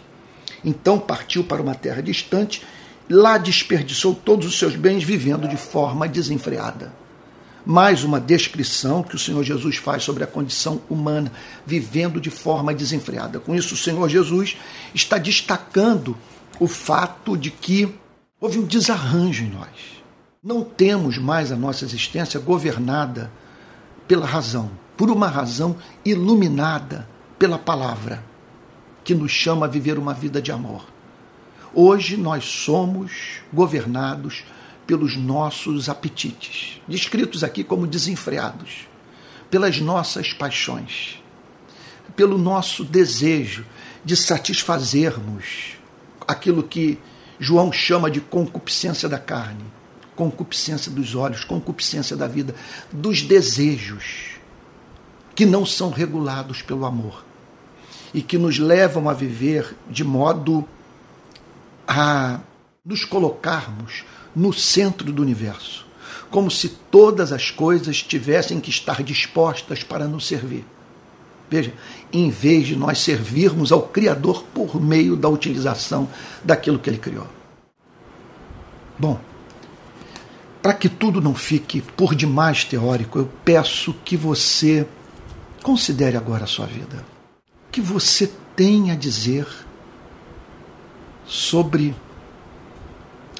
Então 0.64 0.98
partiu 0.98 1.44
para 1.44 1.62
uma 1.62 1.74
terra 1.74 2.02
distante, 2.02 2.62
lá 3.08 3.36
desperdiçou 3.36 4.14
todos 4.14 4.46
os 4.46 4.58
seus 4.58 4.76
bens 4.76 5.04
vivendo 5.04 5.48
de 5.48 5.56
forma 5.56 6.08
desenfreada. 6.08 7.01
Mais 7.64 8.02
uma 8.02 8.20
descrição 8.20 9.02
que 9.02 9.14
o 9.14 9.18
Senhor 9.18 9.42
Jesus 9.44 9.76
faz 9.76 10.02
sobre 10.02 10.24
a 10.24 10.26
condição 10.26 10.82
humana, 10.90 11.30
vivendo 11.64 12.20
de 12.20 12.28
forma 12.28 12.74
desenfreada. 12.74 13.38
Com 13.38 13.54
isso, 13.54 13.74
o 13.74 13.78
Senhor 13.78 14.08
Jesus 14.08 14.56
está 14.92 15.16
destacando 15.16 16.16
o 16.58 16.66
fato 16.66 17.36
de 17.36 17.50
que 17.50 17.94
houve 18.40 18.58
um 18.58 18.64
desarranjo 18.64 19.44
em 19.44 19.50
nós. 19.50 20.02
Não 20.42 20.64
temos 20.64 21.18
mais 21.18 21.52
a 21.52 21.56
nossa 21.56 21.84
existência 21.84 22.40
governada 22.40 23.30
pela 24.08 24.26
razão, 24.26 24.70
por 24.96 25.08
uma 25.08 25.28
razão 25.28 25.76
iluminada 26.04 27.08
pela 27.38 27.58
palavra 27.58 28.24
que 29.04 29.14
nos 29.14 29.30
chama 29.30 29.66
a 29.66 29.68
viver 29.68 29.98
uma 29.98 30.12
vida 30.12 30.42
de 30.42 30.50
amor. 30.50 30.84
Hoje 31.74 32.16
nós 32.16 32.44
somos 32.44 33.40
governados 33.52 34.44
pelos 34.86 35.16
nossos 35.16 35.88
apetites, 35.88 36.80
descritos 36.88 37.44
aqui 37.44 37.62
como 37.62 37.86
desenfreados, 37.86 38.88
pelas 39.50 39.80
nossas 39.80 40.32
paixões, 40.32 41.22
pelo 42.16 42.36
nosso 42.36 42.84
desejo 42.84 43.64
de 44.04 44.16
satisfazermos 44.16 45.76
aquilo 46.26 46.62
que 46.62 46.98
João 47.38 47.72
chama 47.72 48.10
de 48.10 48.20
concupiscência 48.20 49.08
da 49.08 49.18
carne, 49.18 49.64
concupiscência 50.14 50.90
dos 50.90 51.14
olhos, 51.14 51.44
concupiscência 51.44 52.16
da 52.16 52.26
vida, 52.26 52.54
dos 52.92 53.22
desejos 53.22 54.32
que 55.34 55.46
não 55.46 55.64
são 55.64 55.90
regulados 55.90 56.62
pelo 56.62 56.84
amor 56.84 57.24
e 58.12 58.20
que 58.22 58.36
nos 58.36 58.58
levam 58.58 59.08
a 59.08 59.12
viver 59.12 59.74
de 59.88 60.04
modo 60.04 60.68
a 61.86 62.40
nos 62.84 63.04
colocarmos 63.04 64.04
no 64.34 64.52
centro 64.52 65.12
do 65.12 65.22
universo, 65.22 65.86
como 66.30 66.50
se 66.50 66.68
todas 66.68 67.32
as 67.32 67.50
coisas 67.50 68.02
tivessem 68.02 68.60
que 68.60 68.70
estar 68.70 69.02
dispostas 69.02 69.82
para 69.82 70.06
nos 70.06 70.26
servir. 70.26 70.64
Veja, 71.50 71.74
em 72.12 72.30
vez 72.30 72.66
de 72.66 72.76
nós 72.76 72.98
servirmos 72.98 73.72
ao 73.72 73.82
Criador 73.82 74.42
por 74.54 74.80
meio 74.80 75.16
da 75.16 75.28
utilização 75.28 76.08
daquilo 76.42 76.78
que 76.78 76.88
ele 76.88 76.98
criou. 76.98 77.26
Bom, 78.98 79.20
para 80.62 80.72
que 80.72 80.88
tudo 80.88 81.20
não 81.20 81.34
fique 81.34 81.82
por 81.82 82.14
demais 82.14 82.64
teórico, 82.64 83.18
eu 83.18 83.30
peço 83.44 83.94
que 84.04 84.16
você 84.16 84.86
considere 85.62 86.16
agora 86.16 86.44
a 86.44 86.46
sua 86.46 86.66
vida 86.66 87.12
que 87.72 87.80
você 87.80 88.30
tem 88.54 88.90
a 88.90 88.94
dizer 88.94 89.48
sobre 91.24 91.96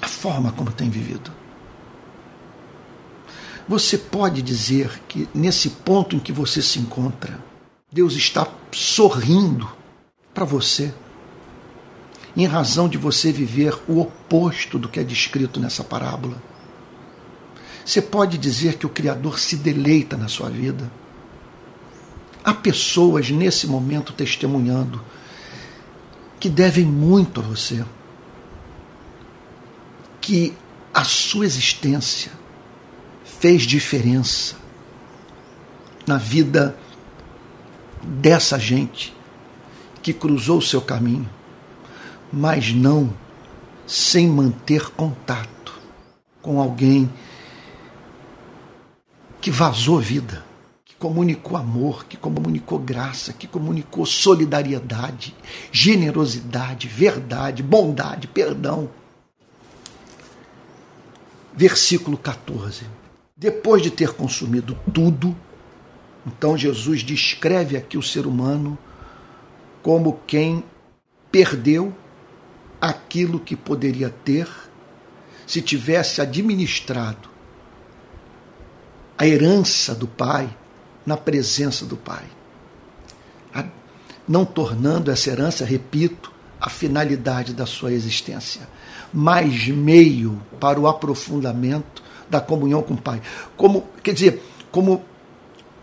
a 0.02 0.08
forma 0.08 0.52
como 0.52 0.70
tem 0.70 0.90
vivido. 0.90 1.30
Você 3.66 3.96
pode 3.96 4.42
dizer 4.42 5.00
que 5.08 5.26
nesse 5.32 5.70
ponto 5.70 6.14
em 6.14 6.18
que 6.18 6.32
você 6.32 6.60
se 6.60 6.78
encontra, 6.78 7.38
Deus 7.90 8.14
está 8.14 8.46
sorrindo 8.72 9.70
para 10.34 10.44
você, 10.44 10.92
em 12.36 12.44
razão 12.44 12.88
de 12.88 12.98
você 12.98 13.30
viver 13.30 13.78
o 13.88 14.00
oposto 14.00 14.78
do 14.78 14.88
que 14.88 14.98
é 14.98 15.04
descrito 15.04 15.60
nessa 15.60 15.84
parábola. 15.84 16.42
Você 17.84 18.02
pode 18.02 18.36
dizer 18.36 18.76
que 18.76 18.86
o 18.86 18.90
Criador 18.90 19.38
se 19.38 19.56
deleita 19.56 20.16
na 20.16 20.28
sua 20.28 20.50
vida 20.50 20.90
Há 22.44 22.52
pessoas 22.52 23.30
nesse 23.30 23.66
momento 23.68 24.12
testemunhando 24.12 25.00
que 26.40 26.48
devem 26.48 26.84
muito 26.84 27.40
a 27.40 27.44
você, 27.44 27.84
que 30.22 30.54
a 30.94 31.04
sua 31.04 31.44
existência 31.44 32.32
fez 33.22 33.62
diferença 33.64 34.56
na 36.06 36.16
vida 36.16 36.74
dessa 38.02 38.58
gente 38.58 39.14
que 40.00 40.14
cruzou 40.14 40.58
o 40.58 40.62
seu 40.62 40.80
caminho, 40.80 41.28
mas 42.32 42.72
não 42.72 43.12
sem 43.86 44.26
manter 44.28 44.88
contato 44.92 45.78
com 46.40 46.58
alguém 46.58 47.12
que 49.40 49.50
vazou 49.50 49.98
vida 49.98 50.44
comunicou 51.02 51.56
amor, 51.56 52.06
que 52.06 52.16
comunicou 52.16 52.78
graça, 52.78 53.32
que 53.32 53.48
comunicou 53.48 54.06
solidariedade, 54.06 55.34
generosidade, 55.72 56.86
verdade, 56.86 57.60
bondade, 57.60 58.28
perdão. 58.28 58.88
Versículo 61.54 62.16
14. 62.16 62.86
depois 63.36 63.82
de 63.82 63.90
ter 63.90 64.12
consumido 64.12 64.78
tudo, 64.92 65.36
então 66.26 66.56
Jesus 66.56 67.02
descreve 67.02 67.76
aqui 67.76 67.98
o 67.98 68.02
ser 68.02 68.26
humano 68.26 68.78
como 69.82 70.20
quem 70.26 70.64
perdeu 71.30 71.92
aquilo 72.80 73.40
que 73.40 73.56
poderia 73.56 74.08
ter 74.08 74.48
se 75.46 75.60
tivesse 75.60 76.20
administrado 76.20 77.28
a 79.18 79.26
herança 79.26 79.94
do 79.94 80.06
Pai 80.06 80.56
na 81.04 81.16
presença 81.16 81.84
do 81.84 81.96
Pai. 81.96 82.24
Não 84.26 84.44
tornando 84.44 85.10
essa 85.10 85.30
herança, 85.30 85.64
repito, 85.64 86.32
a 86.60 86.70
finalidade 86.70 87.52
da 87.52 87.66
sua 87.66 87.92
existência, 87.92 88.68
mas 89.12 89.68
meio 89.68 90.40
para 90.58 90.80
o 90.80 90.86
aprofundamento 90.86 92.02
da 92.28 92.40
comunhão 92.40 92.82
com 92.82 92.94
o 92.94 93.00
Pai. 93.00 93.20
Como, 93.56 93.86
quer 94.02 94.14
dizer, 94.14 94.42
como 94.70 95.02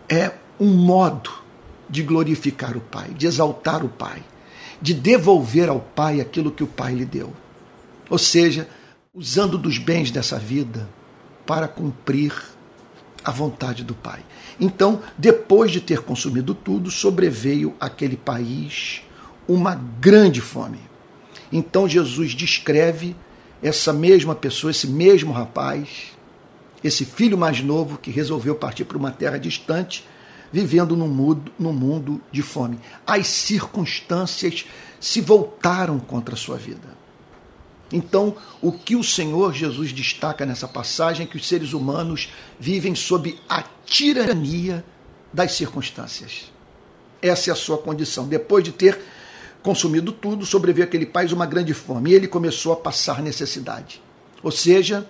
é 0.08 0.32
um 0.58 0.68
modo 0.68 1.30
de 1.88 2.02
glorificar 2.02 2.76
o 2.76 2.80
Pai, 2.80 3.10
de 3.10 3.26
exaltar 3.26 3.84
o 3.84 3.88
Pai, 3.88 4.22
de 4.82 4.94
devolver 4.94 5.68
ao 5.68 5.80
Pai 5.80 6.20
aquilo 6.20 6.50
que 6.50 6.64
o 6.64 6.66
Pai 6.66 6.94
lhe 6.94 7.04
deu. 7.04 7.32
Ou 8.08 8.18
seja, 8.18 8.68
usando 9.14 9.56
dos 9.56 9.78
bens 9.78 10.10
dessa 10.10 10.38
vida 10.38 10.88
para 11.46 11.68
cumprir 11.68 12.32
a 13.24 13.30
vontade 13.30 13.84
do 13.84 13.94
Pai. 13.94 14.24
Então, 14.58 15.02
depois 15.16 15.70
de 15.70 15.80
ter 15.80 16.00
consumido 16.00 16.54
tudo, 16.54 16.90
sobreveio 16.90 17.74
aquele 17.78 18.16
país 18.16 19.02
uma 19.46 19.74
grande 19.74 20.40
fome. 20.40 20.89
Então 21.52 21.88
Jesus 21.88 22.32
descreve 22.32 23.16
essa 23.62 23.92
mesma 23.92 24.34
pessoa, 24.34 24.70
esse 24.70 24.86
mesmo 24.86 25.32
rapaz, 25.32 26.12
esse 26.82 27.04
filho 27.04 27.36
mais 27.36 27.60
novo 27.60 27.98
que 27.98 28.10
resolveu 28.10 28.54
partir 28.54 28.84
para 28.84 28.96
uma 28.96 29.10
terra 29.10 29.38
distante, 29.38 30.06
vivendo 30.52 30.96
num 30.96 31.08
mundo, 31.08 31.52
num 31.58 31.72
mundo 31.72 32.20
de 32.32 32.42
fome. 32.42 32.78
As 33.06 33.26
circunstâncias 33.26 34.64
se 34.98 35.20
voltaram 35.20 35.98
contra 35.98 36.34
a 36.34 36.38
sua 36.38 36.56
vida. 36.56 36.98
Então, 37.92 38.36
o 38.62 38.70
que 38.70 38.94
o 38.94 39.02
Senhor 39.02 39.52
Jesus 39.52 39.92
destaca 39.92 40.46
nessa 40.46 40.68
passagem 40.68 41.26
é 41.26 41.28
que 41.28 41.36
os 41.36 41.46
seres 41.46 41.72
humanos 41.72 42.32
vivem 42.58 42.94
sob 42.94 43.36
a 43.48 43.64
tirania 43.84 44.84
das 45.32 45.52
circunstâncias. 45.52 46.52
Essa 47.20 47.50
é 47.50 47.52
a 47.52 47.56
sua 47.56 47.78
condição. 47.78 48.28
Depois 48.28 48.62
de 48.62 48.72
ter 48.72 49.00
consumido 49.62 50.12
tudo, 50.12 50.46
sobreveio 50.46 50.86
aquele 50.86 51.06
país 51.06 51.32
uma 51.32 51.46
grande 51.46 51.74
fome 51.74 52.10
e 52.10 52.14
ele 52.14 52.28
começou 52.28 52.72
a 52.72 52.76
passar 52.76 53.22
necessidade. 53.22 54.02
Ou 54.42 54.50
seja, 54.50 55.08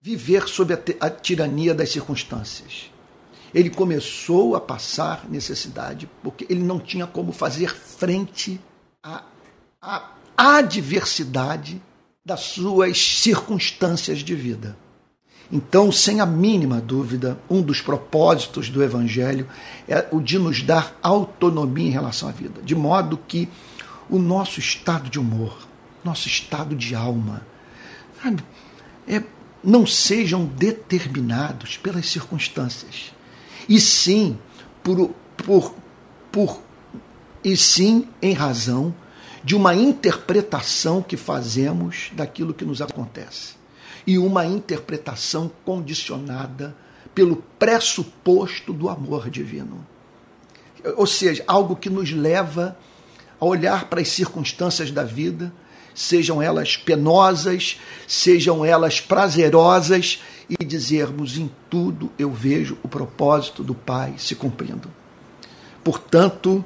viver 0.00 0.48
sob 0.48 0.74
a, 0.74 0.78
a 1.00 1.10
tirania 1.10 1.74
das 1.74 1.90
circunstâncias. 1.90 2.90
Ele 3.54 3.70
começou 3.70 4.54
a 4.54 4.60
passar 4.60 5.28
necessidade 5.28 6.08
porque 6.22 6.46
ele 6.50 6.62
não 6.62 6.78
tinha 6.78 7.06
como 7.06 7.32
fazer 7.32 7.74
frente 7.74 8.60
à, 9.02 9.24
à 9.80 10.12
adversidade 10.36 11.80
das 12.24 12.40
suas 12.40 12.98
circunstâncias 12.98 14.18
de 14.18 14.34
vida. 14.34 14.76
Então, 15.50 15.90
sem 15.90 16.20
a 16.20 16.26
mínima 16.26 16.78
dúvida, 16.78 17.38
um 17.48 17.62
dos 17.62 17.80
propósitos 17.80 18.68
do 18.68 18.82
Evangelho 18.82 19.48
é 19.88 20.06
o 20.12 20.20
de 20.20 20.38
nos 20.38 20.62
dar 20.62 20.94
autonomia 21.02 21.88
em 21.88 21.92
relação 21.92 22.28
à 22.28 22.32
vida, 22.32 22.60
de 22.62 22.74
modo 22.74 23.18
que 23.26 23.48
o 24.10 24.18
nosso 24.18 24.60
estado 24.60 25.08
de 25.08 25.18
humor, 25.18 25.66
nosso 26.04 26.28
estado 26.28 26.76
de 26.76 26.94
alma, 26.94 27.46
sabe, 28.22 28.44
é, 29.06 29.22
não 29.64 29.86
sejam 29.86 30.44
determinados 30.44 31.78
pelas 31.78 32.06
circunstâncias, 32.06 33.14
e 33.66 33.80
sim 33.80 34.38
por, 34.82 35.14
por, 35.34 35.74
por 36.30 36.62
e 37.42 37.56
sim 37.56 38.06
em 38.20 38.34
razão 38.34 38.94
de 39.42 39.56
uma 39.56 39.74
interpretação 39.74 41.00
que 41.00 41.16
fazemos 41.16 42.10
daquilo 42.12 42.52
que 42.52 42.66
nos 42.66 42.82
acontece 42.82 43.57
e 44.08 44.16
uma 44.16 44.46
interpretação 44.46 45.50
condicionada 45.66 46.74
pelo 47.14 47.44
pressuposto 47.58 48.72
do 48.72 48.88
amor 48.88 49.28
divino. 49.28 49.86
Ou 50.96 51.06
seja, 51.06 51.44
algo 51.46 51.76
que 51.76 51.90
nos 51.90 52.10
leva 52.10 52.74
a 53.38 53.44
olhar 53.44 53.84
para 53.90 54.00
as 54.00 54.08
circunstâncias 54.08 54.90
da 54.90 55.04
vida, 55.04 55.52
sejam 55.94 56.40
elas 56.40 56.74
penosas, 56.74 57.78
sejam 58.06 58.64
elas 58.64 58.98
prazerosas, 58.98 60.22
e 60.48 60.64
dizermos: 60.64 61.36
em 61.36 61.50
tudo 61.68 62.10
eu 62.18 62.32
vejo 62.32 62.78
o 62.82 62.88
propósito 62.88 63.62
do 63.62 63.74
Pai 63.74 64.14
se 64.16 64.34
cumprindo. 64.34 64.90
Portanto, 65.84 66.64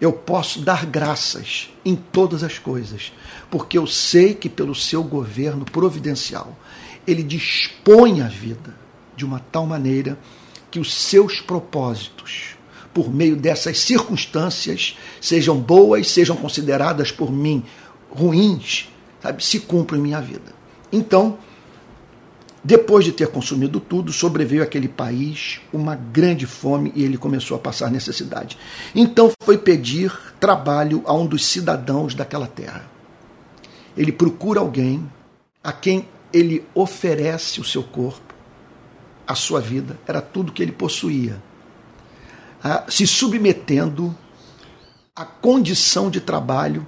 eu 0.00 0.12
posso 0.12 0.60
dar 0.60 0.86
graças 0.86 1.70
em 1.84 1.94
todas 1.94 2.42
as 2.42 2.58
coisas, 2.58 3.12
porque 3.50 3.76
eu 3.76 3.86
sei 3.86 4.34
que 4.34 4.48
pelo 4.48 4.74
seu 4.74 5.02
governo 5.02 5.64
providencial 5.64 6.56
ele 7.06 7.22
dispõe 7.22 8.22
a 8.22 8.28
vida 8.28 8.74
de 9.16 9.24
uma 9.24 9.40
tal 9.52 9.66
maneira 9.66 10.18
que 10.70 10.78
os 10.78 10.94
seus 10.94 11.40
propósitos, 11.40 12.56
por 12.94 13.12
meio 13.12 13.36
dessas 13.36 13.78
circunstâncias, 13.80 14.96
sejam 15.20 15.58
boas, 15.58 16.10
sejam 16.10 16.36
consideradas 16.36 17.10
por 17.10 17.30
mim 17.30 17.64
ruins, 18.10 18.88
sabe, 19.22 19.44
se 19.44 19.60
cumprem 19.60 20.00
em 20.00 20.04
minha 20.04 20.20
vida. 20.20 20.54
Então, 20.92 21.38
depois 22.62 23.06
de 23.06 23.12
ter 23.12 23.28
consumido 23.28 23.80
tudo, 23.80 24.12
sobreveio 24.12 24.62
àquele 24.62 24.88
país 24.88 25.60
uma 25.72 25.96
grande 25.96 26.46
fome 26.46 26.92
e 26.94 27.02
ele 27.02 27.16
começou 27.16 27.56
a 27.56 27.60
passar 27.60 27.90
necessidade. 27.90 28.58
Então 28.94 29.32
foi 29.42 29.56
pedir 29.56 30.12
trabalho 30.38 31.02
a 31.06 31.14
um 31.14 31.26
dos 31.26 31.44
cidadãos 31.46 32.14
daquela 32.14 32.46
terra. 32.46 32.84
Ele 33.96 34.12
procura 34.12 34.60
alguém 34.60 35.10
a 35.64 35.72
quem 35.72 36.06
ele 36.32 36.64
oferece 36.74 37.60
o 37.60 37.64
seu 37.64 37.82
corpo, 37.82 38.34
a 39.26 39.34
sua 39.34 39.60
vida, 39.60 39.98
era 40.06 40.20
tudo 40.20 40.52
que 40.52 40.62
ele 40.62 40.72
possuía, 40.72 41.42
se 42.88 43.06
submetendo 43.06 44.14
à 45.16 45.24
condição 45.24 46.10
de 46.10 46.20
trabalho 46.20 46.86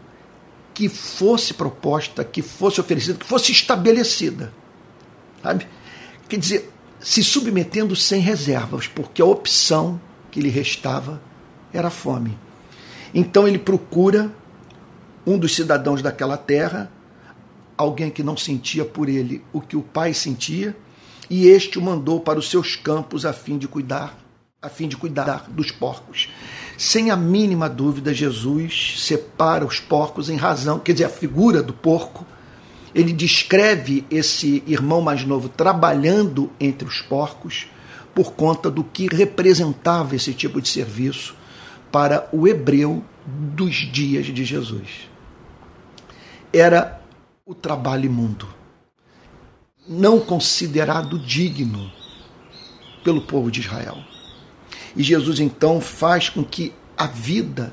que 0.75 0.89
fosse 0.89 1.55
proposta, 1.55 2.25
que 2.25 2.43
fosse 2.43 2.81
oferecida, 2.81 3.19
que 3.19 3.27
fosse 3.27 3.53
estabelecida 3.53 4.53
sabe? 5.43 5.67
Quer 6.29 6.39
dizer, 6.39 6.73
se 7.01 7.23
submetendo 7.23 7.97
sem 7.97 8.21
reservas, 8.21 8.87
porque 8.87 9.21
a 9.21 9.27
opção 9.27 10.01
que 10.31 10.41
lhe 10.41 10.49
restava 10.49 11.21
era 11.73 11.89
a 11.89 11.91
fome. 11.91 12.39
Então 13.13 13.47
ele 13.47 13.59
procura 13.59 14.33
um 15.27 15.39
dos 15.39 15.55
cidadãos 15.55 16.01
daquela 16.01 16.37
terra, 16.37 16.91
alguém 17.77 18.11
que 18.11 18.23
não 18.23 18.37
sentia 18.37 18.85
por 18.85 19.09
ele 19.09 19.45
o 19.53 19.61
que 19.61 19.77
o 19.77 19.83
pai 19.83 20.15
sentia, 20.15 20.77
e 21.29 21.47
este 21.47 21.79
o 21.79 21.83
mandou 21.83 22.21
para 22.21 22.39
os 22.39 22.49
seus 22.49 22.77
campos 22.77 23.25
a 23.25 23.33
fim 23.33 23.59
de 23.59 23.67
cuidar, 23.67 24.19
a 24.61 24.69
fim 24.69 24.87
de 24.89 24.97
cuidar 24.97 25.47
dos 25.51 25.71
porcos. 25.71 26.29
Sem 26.79 27.11
a 27.11 27.17
mínima 27.17 27.69
dúvida, 27.69 28.15
Jesus 28.15 28.97
separa 28.99 29.65
os 29.65 29.81
porcos 29.81 30.29
em 30.29 30.37
razão, 30.37 30.79
quer 30.79 30.93
dizer, 30.93 31.05
a 31.05 31.11
figura 31.11 31.63
do 31.63 31.73
porco 31.73 32.27
ele 32.95 33.13
descreve 33.13 34.05
esse 34.11 34.63
irmão 34.67 35.01
mais 35.01 35.25
novo 35.25 35.49
trabalhando 35.49 36.51
entre 36.61 36.87
os 36.87 37.01
porcos 37.01 37.67
por 38.15 38.33
conta 38.33 38.71
do 38.71 38.85
que 38.85 39.07
representava 39.07 40.15
esse 40.15 40.35
tipo 40.35 40.61
de 40.61 40.69
serviço 40.69 41.35
para 41.91 42.29
o 42.33 42.47
hebreu 42.47 43.03
dos 43.27 43.75
dias 43.75 44.27
de 44.27 44.45
Jesus. 44.45 45.09
Era 46.53 47.01
o 47.47 47.55
trabalho 47.55 48.07
imundo, 48.07 48.47
não 49.89 50.21
considerado 50.21 51.19
digno 51.19 51.91
pelo 53.03 53.23
povo 53.23 53.51
de 53.51 53.61
Israel. 53.61 53.99
E 54.95 55.03
Jesus 55.03 55.41
então 55.41 55.81
faz 55.81 56.29
com 56.29 56.45
que 56.45 56.73
a 56.97 57.07
vida 57.07 57.73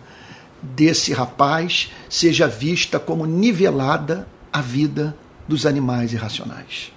desse 0.62 1.14
rapaz 1.14 1.92
seja 2.10 2.48
vista 2.48 3.00
como 3.00 3.26
nivelada 3.26 4.28
a 4.52 4.62
vida 4.62 5.16
dos 5.48 5.66
animais 5.66 6.14
irracionais. 6.14 6.92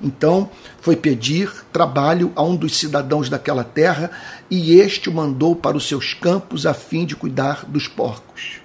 Então 0.00 0.50
foi 0.80 0.96
pedir 0.96 1.50
trabalho 1.72 2.32
a 2.36 2.42
um 2.42 2.56
dos 2.56 2.76
cidadãos 2.76 3.28
daquela 3.28 3.64
terra, 3.64 4.10
e 4.50 4.74
este 4.74 5.08
o 5.08 5.12
mandou 5.12 5.54
para 5.56 5.76
os 5.76 5.86
seus 5.88 6.14
campos 6.14 6.66
a 6.66 6.74
fim 6.74 7.04
de 7.04 7.16
cuidar 7.16 7.64
dos 7.66 7.88
porcos. 7.88 8.60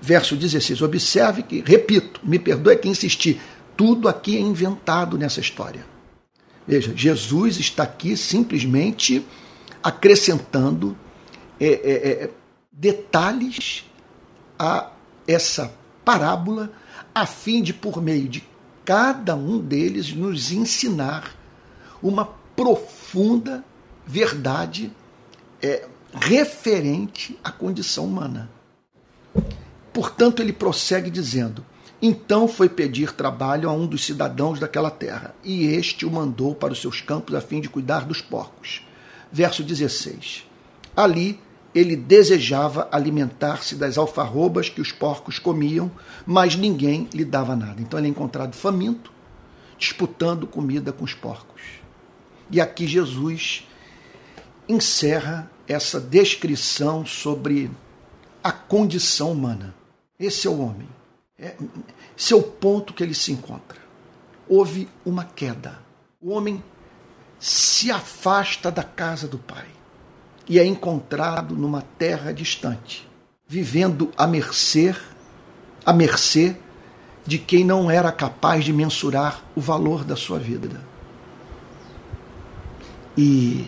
Verso 0.00 0.36
16. 0.36 0.82
Observe 0.82 1.42
que, 1.42 1.62
repito, 1.66 2.20
me 2.22 2.38
perdoe 2.38 2.76
que 2.76 2.88
insistir, 2.88 3.40
tudo 3.76 4.08
aqui 4.08 4.36
é 4.36 4.40
inventado 4.40 5.18
nessa 5.18 5.40
história. 5.40 5.84
Veja, 6.66 6.92
Jesus 6.94 7.58
está 7.58 7.84
aqui 7.84 8.16
simplesmente 8.16 9.24
acrescentando 9.82 10.96
é, 11.58 11.66
é, 11.66 12.24
é, 12.24 12.30
detalhes 12.72 13.84
a 14.58 14.90
essa 15.26 15.72
parábola 16.04 16.70
a 17.20 17.26
fim 17.26 17.62
de, 17.62 17.74
por 17.74 18.00
meio 18.00 18.28
de 18.28 18.44
cada 18.84 19.34
um 19.34 19.58
deles, 19.58 20.12
nos 20.12 20.52
ensinar 20.52 21.34
uma 22.00 22.24
profunda 22.54 23.64
verdade 24.06 24.92
é, 25.60 25.86
referente 26.14 27.36
à 27.42 27.50
condição 27.50 28.04
humana. 28.04 28.48
Portanto, 29.92 30.40
ele 30.40 30.52
prossegue 30.52 31.10
dizendo: 31.10 31.66
Então 32.00 32.46
foi 32.46 32.68
pedir 32.68 33.12
trabalho 33.12 33.68
a 33.68 33.72
um 33.72 33.86
dos 33.86 34.04
cidadãos 34.04 34.60
daquela 34.60 34.90
terra, 34.90 35.34
e 35.42 35.66
este 35.66 36.06
o 36.06 36.10
mandou 36.10 36.54
para 36.54 36.72
os 36.72 36.80
seus 36.80 37.00
campos 37.00 37.34
a 37.34 37.40
fim 37.40 37.60
de 37.60 37.68
cuidar 37.68 38.04
dos 38.04 38.20
porcos. 38.20 38.86
Verso 39.32 39.64
16. 39.64 40.46
Ali 40.96 41.40
ele 41.78 41.94
desejava 41.94 42.88
alimentar-se 42.90 43.76
das 43.76 43.96
alfarrobas 43.96 44.68
que 44.68 44.80
os 44.80 44.90
porcos 44.90 45.38
comiam, 45.38 45.90
mas 46.26 46.56
ninguém 46.56 47.08
lhe 47.14 47.24
dava 47.24 47.54
nada. 47.54 47.80
Então 47.80 47.98
ele 47.98 48.08
é 48.08 48.10
encontrado 48.10 48.54
faminto, 48.54 49.12
disputando 49.78 50.46
comida 50.46 50.92
com 50.92 51.04
os 51.04 51.14
porcos. 51.14 51.62
E 52.50 52.60
aqui 52.60 52.86
Jesus 52.86 53.66
encerra 54.68 55.50
essa 55.68 56.00
descrição 56.00 57.06
sobre 57.06 57.70
a 58.42 58.50
condição 58.50 59.32
humana. 59.32 59.74
Esse 60.18 60.48
é 60.48 60.50
o 60.50 60.58
homem. 60.58 60.88
É, 61.38 61.54
esse 62.16 62.32
é 62.32 62.36
o 62.36 62.42
ponto 62.42 62.92
que 62.92 63.02
ele 63.02 63.14
se 63.14 63.30
encontra. 63.30 63.78
Houve 64.48 64.88
uma 65.04 65.24
queda. 65.24 65.78
O 66.20 66.30
homem 66.30 66.62
se 67.38 67.90
afasta 67.90 68.70
da 68.70 68.82
casa 68.82 69.28
do 69.28 69.38
Pai 69.38 69.77
e 70.48 70.58
é 70.58 70.64
encontrado 70.64 71.54
numa 71.54 71.82
terra 71.82 72.32
distante, 72.32 73.06
vivendo 73.46 74.10
à 74.16 74.26
mercê, 74.26 74.94
à 75.84 75.92
mercê 75.92 76.56
de 77.26 77.38
quem 77.38 77.64
não 77.64 77.90
era 77.90 78.10
capaz 78.10 78.64
de 78.64 78.72
mensurar 78.72 79.42
o 79.54 79.60
valor 79.60 80.04
da 80.04 80.16
sua 80.16 80.38
vida. 80.38 80.80
E 83.16 83.66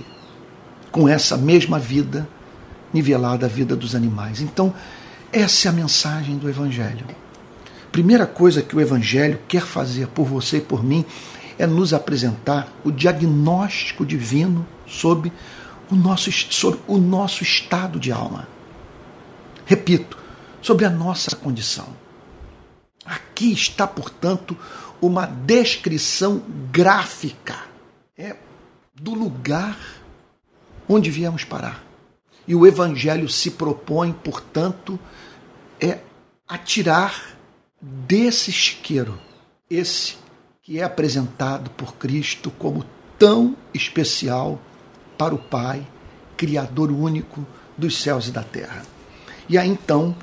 com 0.90 1.08
essa 1.08 1.36
mesma 1.36 1.78
vida 1.78 2.26
nivelada 2.92 3.46
a 3.46 3.48
vida 3.48 3.76
dos 3.76 3.94
animais. 3.94 4.40
Então, 4.40 4.74
essa 5.32 5.68
é 5.68 5.70
a 5.70 5.72
mensagem 5.72 6.38
do 6.38 6.48
Evangelho. 6.48 7.06
Primeira 7.92 8.26
coisa 8.26 8.62
que 8.62 8.74
o 8.74 8.80
Evangelho 8.80 9.38
quer 9.46 9.62
fazer 9.62 10.08
por 10.08 10.24
você 10.24 10.58
e 10.58 10.60
por 10.60 10.82
mim 10.82 11.04
é 11.58 11.66
nos 11.66 11.92
apresentar 11.92 12.68
o 12.84 12.90
diagnóstico 12.90 14.04
divino 14.06 14.66
sobre 14.86 15.32
o 15.90 15.94
nosso, 15.94 16.30
sobre 16.30 16.80
o 16.86 16.98
nosso 16.98 17.42
estado 17.42 17.98
de 17.98 18.12
alma. 18.12 18.48
Repito, 19.66 20.16
sobre 20.62 20.84
a 20.84 20.90
nossa 20.90 21.34
condição. 21.34 21.88
Aqui 23.04 23.52
está, 23.52 23.86
portanto, 23.86 24.56
uma 25.00 25.26
descrição 25.26 26.42
gráfica 26.70 27.58
é, 28.16 28.36
do 28.94 29.14
lugar 29.14 29.78
onde 30.88 31.10
viemos 31.10 31.44
parar. 31.44 31.82
E 32.46 32.54
o 32.54 32.66
Evangelho 32.66 33.28
se 33.28 33.52
propõe, 33.52 34.12
portanto, 34.12 34.98
é 35.80 36.00
a 36.46 36.58
tirar 36.58 37.36
desse 37.80 38.52
chiqueiro, 38.52 39.18
esse 39.70 40.16
que 40.62 40.78
é 40.78 40.82
apresentado 40.82 41.70
por 41.70 41.94
Cristo 41.94 42.50
como 42.50 42.84
tão 43.18 43.56
especial 43.72 44.60
para 45.20 45.34
o 45.34 45.38
Pai, 45.38 45.86
Criador 46.34 46.90
único 46.90 47.46
dos 47.76 48.00
céus 48.00 48.28
e 48.28 48.30
da 48.30 48.42
terra. 48.42 48.86
E 49.50 49.58
aí 49.58 49.68
então, 49.68 50.16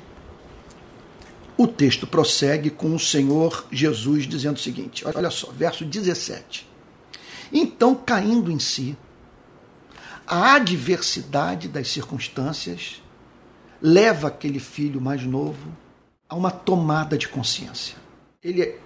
o 1.56 1.68
texto 1.68 2.04
prossegue 2.04 2.68
com 2.68 2.92
o 2.92 2.98
Senhor 2.98 3.64
Jesus 3.70 4.26
dizendo 4.26 4.56
o 4.56 4.60
seguinte: 4.60 5.04
olha 5.06 5.30
só, 5.30 5.52
verso 5.52 5.84
17. 5.84 6.68
Então, 7.52 7.94
caindo 7.94 8.50
em 8.50 8.58
si, 8.58 8.96
a 10.26 10.56
adversidade 10.56 11.68
das 11.68 11.88
circunstâncias 11.88 13.00
leva 13.80 14.26
aquele 14.26 14.58
filho 14.58 15.00
mais 15.00 15.22
novo 15.22 15.68
a 16.28 16.34
uma 16.34 16.50
tomada 16.50 17.16
de 17.16 17.28
consciência. 17.28 17.94
Ele 18.42 18.62
é, 18.62 18.78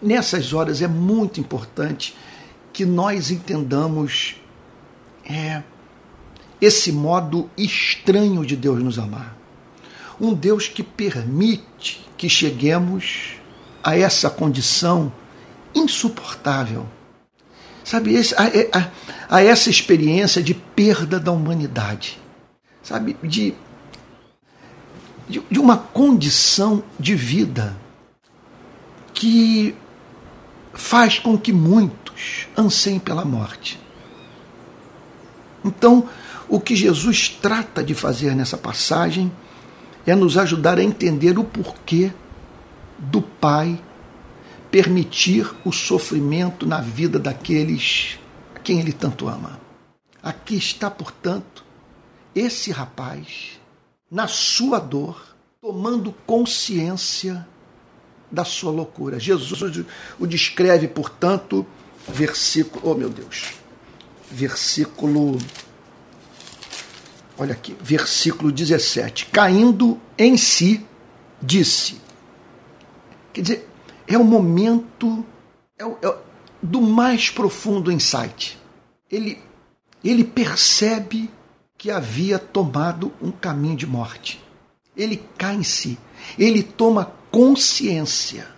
nessas 0.00 0.52
horas 0.52 0.80
é 0.80 0.86
muito 0.86 1.40
importante 1.40 2.16
que 2.72 2.86
nós 2.86 3.32
entendamos 3.32 4.36
é, 5.28 5.62
esse 6.60 6.92
modo 6.92 7.50
estranho 7.56 8.44
de 8.44 8.56
Deus 8.56 8.82
nos 8.82 8.98
amar. 8.98 9.36
Um 10.20 10.32
Deus 10.32 10.68
que 10.68 10.82
permite 10.82 12.06
que 12.16 12.28
cheguemos 12.28 13.32
a 13.82 13.96
essa 13.96 14.30
condição 14.30 15.12
insuportável. 15.74 16.86
Sabe, 17.82 18.14
esse, 18.14 18.34
a, 18.34 18.44
a, 18.72 19.36
a 19.36 19.42
essa 19.42 19.68
experiência 19.68 20.42
de 20.42 20.54
perda 20.54 21.20
da 21.20 21.32
humanidade. 21.32 22.18
Sabe, 22.82 23.16
de 23.22 23.54
de, 25.28 25.42
de 25.50 25.58
uma 25.58 25.76
condição 25.76 26.82
de 26.98 27.14
vida 27.14 27.76
que 29.12 29.74
faz 30.72 31.18
com 31.18 31.38
que 31.38 31.52
muitos 31.52 32.48
anseiem 32.56 32.98
pela 32.98 33.24
morte. 33.24 33.80
Então, 35.64 36.08
o 36.48 36.60
que 36.60 36.76
Jesus 36.76 37.28
trata 37.28 37.82
de 37.82 37.94
fazer 37.94 38.34
nessa 38.34 38.58
passagem 38.58 39.32
é 40.06 40.14
nos 40.14 40.36
ajudar 40.36 40.78
a 40.78 40.82
entender 40.82 41.38
o 41.38 41.44
porquê 41.44 42.12
do 42.98 43.22
Pai 43.22 43.80
permitir 44.70 45.48
o 45.64 45.70
sofrimento 45.70 46.66
na 46.66 46.80
vida 46.80 47.18
daqueles 47.18 48.18
a 48.54 48.58
quem 48.58 48.80
ele 48.80 48.92
tanto 48.92 49.28
ama. 49.28 49.60
Aqui 50.20 50.56
está, 50.56 50.90
portanto, 50.90 51.64
esse 52.34 52.72
rapaz 52.72 53.60
na 54.10 54.26
sua 54.26 54.78
dor, 54.78 55.36
tomando 55.60 56.12
consciência 56.26 57.46
da 58.30 58.44
sua 58.44 58.72
loucura. 58.72 59.20
Jesus 59.20 59.84
o 60.18 60.26
descreve, 60.26 60.88
portanto, 60.88 61.64
versículo, 62.08 62.90
oh 62.90 62.94
meu 62.94 63.08
Deus, 63.08 63.54
versículo, 64.30 65.38
olha 67.38 67.52
aqui, 67.52 67.76
versículo 67.80 68.50
17: 68.50 69.26
caindo 69.26 70.00
em 70.18 70.36
si, 70.36 70.84
disse. 71.40 72.00
Quer 73.32 73.40
dizer, 73.40 73.68
é 74.06 74.16
o 74.16 74.24
momento 74.24 75.24
é 75.78 75.84
o, 75.84 75.98
é 76.02 76.16
do 76.62 76.80
mais 76.80 77.30
profundo 77.30 77.92
insight. 77.92 78.58
Ele, 79.10 79.38
ele 80.02 80.24
percebe 80.24 81.30
que 81.76 81.90
havia 81.90 82.38
tomado 82.38 83.12
um 83.20 83.30
caminho 83.30 83.76
de 83.76 83.86
morte. 83.86 84.42
Ele 84.96 85.22
cai 85.36 85.56
em 85.56 85.62
si, 85.62 85.98
ele 86.38 86.62
toma 86.62 87.12
consciência 87.30 88.48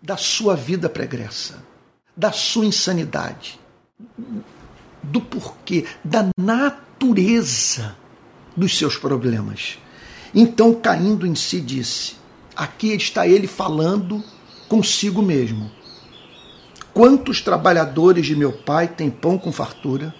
da 0.00 0.16
sua 0.16 0.54
vida 0.54 0.88
pregressa, 0.88 1.64
da 2.14 2.30
sua 2.30 2.66
insanidade, 2.66 3.58
do 5.10 5.20
porquê, 5.20 5.84
da 6.04 6.28
natureza 6.36 7.96
dos 8.56 8.76
seus 8.76 8.96
problemas. 8.96 9.78
Então, 10.34 10.74
caindo 10.74 11.26
em 11.26 11.34
si, 11.34 11.60
disse: 11.60 12.16
Aqui 12.54 12.92
está 12.92 13.26
ele 13.26 13.46
falando 13.46 14.22
consigo 14.68 15.22
mesmo. 15.22 15.70
Quantos 16.92 17.40
trabalhadores 17.40 18.26
de 18.26 18.34
meu 18.34 18.52
pai 18.52 18.88
têm 18.88 19.10
pão 19.10 19.38
com 19.38 19.52
fartura? 19.52 20.14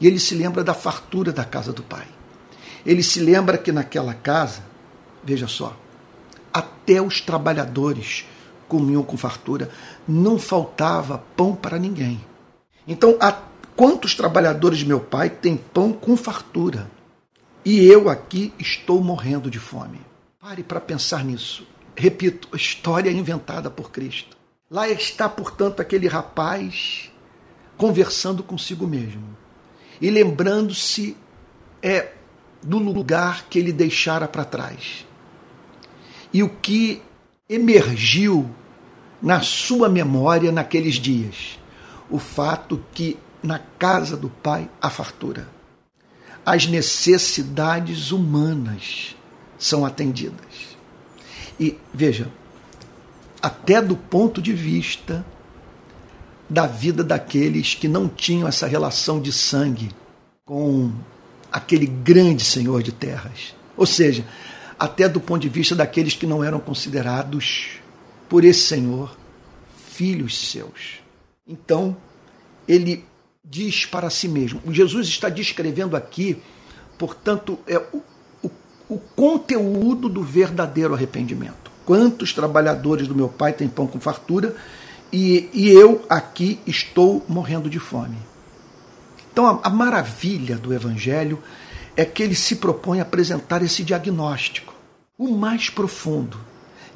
E 0.00 0.06
ele 0.06 0.18
se 0.18 0.34
lembra 0.34 0.64
da 0.64 0.74
fartura 0.74 1.32
da 1.32 1.44
casa 1.44 1.72
do 1.72 1.82
pai. 1.82 2.06
Ele 2.84 3.02
se 3.02 3.20
lembra 3.20 3.56
que 3.58 3.70
naquela 3.70 4.14
casa, 4.14 4.64
veja 5.22 5.46
só, 5.46 5.76
até 6.52 7.00
os 7.00 7.20
trabalhadores 7.20 8.24
comiam 8.66 9.02
com 9.02 9.16
fartura, 9.16 9.70
não 10.08 10.38
faltava 10.38 11.22
pão 11.36 11.54
para 11.54 11.78
ninguém. 11.78 12.24
Então, 12.88 13.16
há 13.20 13.30
quantos 13.76 14.14
trabalhadores 14.14 14.78
de 14.78 14.86
meu 14.86 15.00
pai 15.00 15.30
têm 15.30 15.56
pão 15.56 15.92
com 15.92 16.16
fartura? 16.16 16.90
E 17.64 17.86
eu 17.86 18.08
aqui 18.08 18.52
estou 18.58 19.02
morrendo 19.02 19.50
de 19.50 19.58
fome. 19.58 20.00
Pare 20.40 20.62
para 20.62 20.80
pensar 20.80 21.24
nisso. 21.24 21.66
Repito, 21.96 22.48
história 22.56 23.10
inventada 23.10 23.70
por 23.70 23.90
Cristo. 23.90 24.36
Lá 24.70 24.88
está, 24.88 25.28
portanto, 25.28 25.80
aquele 25.80 26.08
rapaz 26.08 27.10
conversando 27.76 28.42
consigo 28.42 28.86
mesmo 28.86 29.36
e 30.00 30.10
lembrando-se 30.10 31.16
é, 31.82 32.12
do 32.62 32.78
lugar 32.78 33.44
que 33.48 33.58
ele 33.58 33.72
deixara 33.72 34.26
para 34.26 34.44
trás. 34.44 35.06
E 36.32 36.42
o 36.42 36.48
que 36.48 37.02
emergiu 37.48 38.50
na 39.20 39.40
sua 39.40 39.88
memória 39.88 40.50
naqueles 40.50 40.94
dias? 40.94 41.58
O 42.10 42.18
fato 42.18 42.82
que 42.92 43.16
na 43.42 43.58
casa 43.58 44.16
do 44.16 44.28
Pai 44.28 44.68
há 44.80 44.88
fartura. 44.88 45.48
As 46.44 46.66
necessidades 46.66 48.10
humanas 48.10 49.16
são 49.58 49.84
atendidas. 49.84 50.76
E 51.58 51.78
veja, 51.92 52.28
até 53.40 53.80
do 53.80 53.96
ponto 53.96 54.40
de 54.42 54.52
vista 54.52 55.24
da 56.48 56.66
vida 56.66 57.02
daqueles 57.02 57.74
que 57.74 57.88
não 57.88 58.08
tinham 58.08 58.46
essa 58.46 58.66
relação 58.66 59.20
de 59.20 59.32
sangue 59.32 59.90
com 60.44 60.92
aquele 61.50 61.86
grande 61.86 62.44
Senhor 62.44 62.82
de 62.82 62.92
terras. 62.92 63.54
Ou 63.76 63.86
seja, 63.86 64.24
até 64.78 65.08
do 65.08 65.20
ponto 65.20 65.42
de 65.42 65.48
vista 65.48 65.74
daqueles 65.74 66.14
que 66.14 66.26
não 66.26 66.42
eram 66.42 66.60
considerados 66.60 67.78
por 68.28 68.44
esse 68.44 68.60
Senhor 68.60 69.16
filhos 69.92 70.50
seus. 70.50 71.00
Então, 71.46 71.96
ele 72.66 73.04
diz 73.44 73.84
para 73.84 74.08
si 74.08 74.28
mesmo. 74.28 74.60
Jesus 74.72 75.08
está 75.08 75.28
descrevendo 75.28 75.96
aqui, 75.96 76.40
portanto, 76.96 77.58
é 77.66 77.78
o, 77.92 78.02
o, 78.42 78.50
o 78.88 78.98
conteúdo 78.98 80.08
do 80.08 80.22
verdadeiro 80.22 80.94
arrependimento. 80.94 81.70
Quantos 81.84 82.32
trabalhadores 82.32 83.08
do 83.08 83.14
meu 83.14 83.28
pai 83.28 83.52
têm 83.52 83.68
pão 83.68 83.86
com 83.86 83.98
fartura 83.98 84.54
e, 85.12 85.50
e 85.52 85.68
eu 85.68 86.04
aqui 86.08 86.60
estou 86.66 87.24
morrendo 87.28 87.68
de 87.68 87.80
fome? 87.80 88.16
Então, 89.32 89.46
a, 89.46 89.60
a 89.64 89.70
maravilha 89.70 90.56
do 90.56 90.72
Evangelho 90.72 91.42
é 91.96 92.04
que 92.04 92.22
ele 92.22 92.34
se 92.34 92.56
propõe 92.56 93.00
a 93.00 93.02
apresentar 93.02 93.62
esse 93.62 93.82
diagnóstico, 93.82 94.72
o 95.18 95.28
mais 95.36 95.68
profundo, 95.68 96.38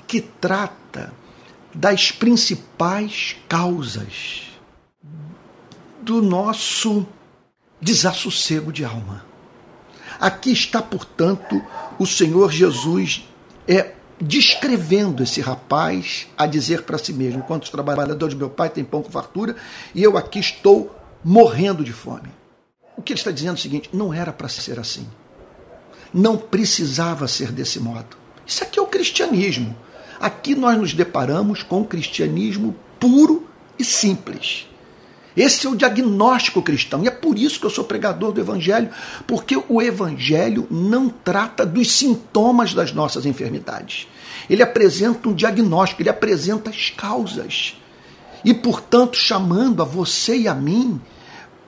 que 0.06 0.20
trata 0.20 1.12
das 1.74 2.10
principais 2.10 3.36
causas 3.48 4.45
do 6.06 6.22
nosso 6.22 7.04
desassossego 7.80 8.72
de 8.72 8.84
alma. 8.84 9.26
Aqui 10.20 10.52
está, 10.52 10.80
portanto, 10.80 11.60
o 11.98 12.06
Senhor 12.06 12.52
Jesus 12.52 13.28
é 13.66 13.92
descrevendo 14.20 15.24
esse 15.24 15.40
rapaz 15.40 16.28
a 16.38 16.46
dizer 16.46 16.82
para 16.82 16.96
si 16.96 17.12
mesmo: 17.12 17.42
quantos 17.42 17.70
trabalhadores 17.70 18.34
do 18.34 18.38
meu 18.38 18.48
pai 18.48 18.70
têm 18.70 18.84
pão 18.84 19.02
com 19.02 19.10
fartura 19.10 19.56
e 19.92 20.00
eu 20.00 20.16
aqui 20.16 20.38
estou 20.38 20.94
morrendo 21.24 21.82
de 21.82 21.92
fome. 21.92 22.28
O 22.96 23.02
que 23.02 23.12
ele 23.12 23.18
está 23.18 23.32
dizendo 23.32 23.50
é 23.50 23.54
o 23.54 23.58
seguinte: 23.58 23.90
não 23.92 24.14
era 24.14 24.32
para 24.32 24.48
ser 24.48 24.78
assim. 24.78 25.08
Não 26.14 26.38
precisava 26.38 27.26
ser 27.26 27.50
desse 27.50 27.80
modo. 27.80 28.16
Isso 28.46 28.62
aqui 28.62 28.78
é 28.78 28.82
o 28.82 28.86
cristianismo. 28.86 29.76
Aqui 30.20 30.54
nós 30.54 30.78
nos 30.78 30.94
deparamos 30.94 31.64
com 31.64 31.80
o 31.80 31.84
cristianismo 31.84 32.76
puro 33.00 33.48
e 33.76 33.84
simples. 33.84 34.68
Esse 35.36 35.66
é 35.66 35.70
o 35.70 35.76
diagnóstico 35.76 36.62
cristão. 36.62 37.04
E 37.04 37.08
é 37.08 37.10
por 37.10 37.38
isso 37.38 37.60
que 37.60 37.66
eu 37.66 37.70
sou 37.70 37.84
pregador 37.84 38.32
do 38.32 38.40
Evangelho, 38.40 38.88
porque 39.26 39.62
o 39.68 39.82
Evangelho 39.82 40.66
não 40.70 41.08
trata 41.08 41.66
dos 41.66 41.92
sintomas 41.92 42.72
das 42.72 42.92
nossas 42.92 43.26
enfermidades. 43.26 44.08
Ele 44.48 44.62
apresenta 44.62 45.28
um 45.28 45.34
diagnóstico, 45.34 46.00
ele 46.00 46.08
apresenta 46.08 46.70
as 46.70 46.90
causas. 46.90 47.76
E, 48.44 48.54
portanto, 48.54 49.16
chamando 49.16 49.82
a 49.82 49.84
você 49.84 50.38
e 50.38 50.48
a 50.48 50.54
mim 50.54 51.00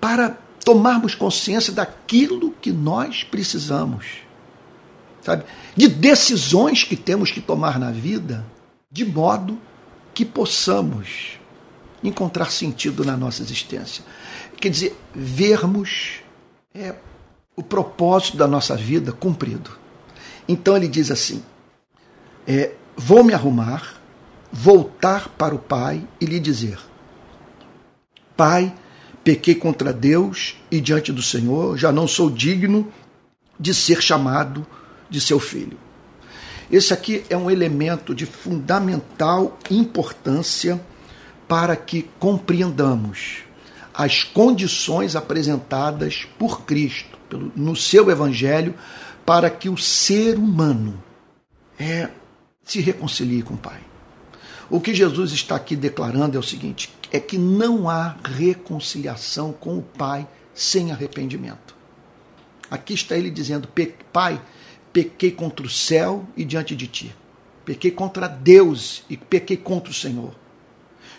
para 0.00 0.38
tomarmos 0.64 1.14
consciência 1.14 1.72
daquilo 1.72 2.54
que 2.60 2.72
nós 2.72 3.24
precisamos. 3.24 4.06
Sabe? 5.22 5.44
De 5.76 5.88
decisões 5.88 6.84
que 6.84 6.96
temos 6.96 7.30
que 7.30 7.40
tomar 7.40 7.78
na 7.78 7.90
vida, 7.90 8.46
de 8.90 9.04
modo 9.04 9.58
que 10.14 10.24
possamos 10.24 11.37
encontrar 12.02 12.50
sentido 12.50 13.04
na 13.04 13.16
nossa 13.16 13.42
existência. 13.42 14.04
Quer 14.60 14.70
dizer, 14.70 14.96
vermos 15.14 16.20
é, 16.74 16.94
o 17.56 17.62
propósito 17.62 18.36
da 18.36 18.46
nossa 18.46 18.76
vida 18.76 19.12
cumprido. 19.12 19.70
Então 20.46 20.76
ele 20.76 20.88
diz 20.88 21.10
assim: 21.10 21.42
é, 22.46 22.72
vou 22.96 23.22
me 23.22 23.34
arrumar, 23.34 24.00
voltar 24.52 25.28
para 25.30 25.54
o 25.54 25.58
Pai 25.58 26.02
e 26.20 26.24
lhe 26.24 26.40
dizer: 26.40 26.78
Pai, 28.36 28.74
pequei 29.22 29.54
contra 29.54 29.92
Deus 29.92 30.56
e 30.70 30.80
diante 30.80 31.12
do 31.12 31.22
Senhor, 31.22 31.76
já 31.76 31.92
não 31.92 32.06
sou 32.08 32.30
digno 32.30 32.90
de 33.58 33.74
ser 33.74 34.00
chamado 34.00 34.66
de 35.10 35.20
seu 35.20 35.40
filho. 35.40 35.78
Esse 36.70 36.92
aqui 36.92 37.24
é 37.30 37.36
um 37.36 37.50
elemento 37.50 38.14
de 38.14 38.26
fundamental 38.26 39.58
importância 39.70 40.80
para 41.48 41.74
que 41.74 42.02
compreendamos 42.20 43.38
as 43.94 44.22
condições 44.22 45.16
apresentadas 45.16 46.28
por 46.38 46.62
Cristo 46.62 47.18
no 47.56 47.74
seu 47.74 48.10
Evangelho 48.10 48.74
para 49.26 49.50
que 49.50 49.68
o 49.68 49.76
ser 49.76 50.36
humano 50.36 51.02
é, 51.78 52.10
se 52.62 52.80
reconcilie 52.80 53.42
com 53.42 53.54
o 53.54 53.58
Pai. 53.58 53.80
O 54.70 54.80
que 54.80 54.94
Jesus 54.94 55.32
está 55.32 55.56
aqui 55.56 55.74
declarando 55.74 56.36
é 56.36 56.40
o 56.40 56.42
seguinte: 56.42 56.92
é 57.10 57.18
que 57.18 57.38
não 57.38 57.88
há 57.88 58.16
reconciliação 58.22 59.52
com 59.52 59.78
o 59.78 59.82
Pai 59.82 60.28
sem 60.54 60.92
arrependimento. 60.92 61.74
Aqui 62.70 62.94
está 62.94 63.16
ele 63.16 63.30
dizendo: 63.30 63.68
Pai, 64.12 64.40
pequei 64.92 65.30
contra 65.30 65.66
o 65.66 65.70
céu 65.70 66.26
e 66.36 66.44
diante 66.44 66.76
de 66.76 66.86
ti. 66.86 67.14
Pequei 67.64 67.90
contra 67.90 68.28
Deus 68.28 69.02
e 69.10 69.16
pequei 69.16 69.56
contra 69.56 69.90
o 69.90 69.94
Senhor 69.94 70.34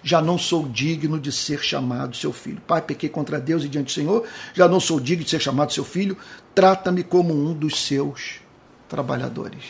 já 0.03 0.21
não 0.21 0.37
sou 0.37 0.67
digno 0.67 1.19
de 1.19 1.31
ser 1.31 1.59
chamado 1.61 2.15
seu 2.15 2.31
filho. 2.31 2.61
Pai, 2.67 2.81
pequei 2.81 3.09
contra 3.09 3.39
Deus 3.39 3.63
e 3.63 3.69
diante 3.69 3.87
do 3.87 3.91
Senhor, 3.91 4.25
já 4.53 4.67
não 4.67 4.79
sou 4.79 4.99
digno 4.99 5.23
de 5.23 5.29
ser 5.29 5.41
chamado 5.41 5.73
seu 5.73 5.83
filho, 5.83 6.17
trata-me 6.55 7.03
como 7.03 7.33
um 7.33 7.53
dos 7.53 7.85
seus 7.85 8.39
trabalhadores. 8.87 9.63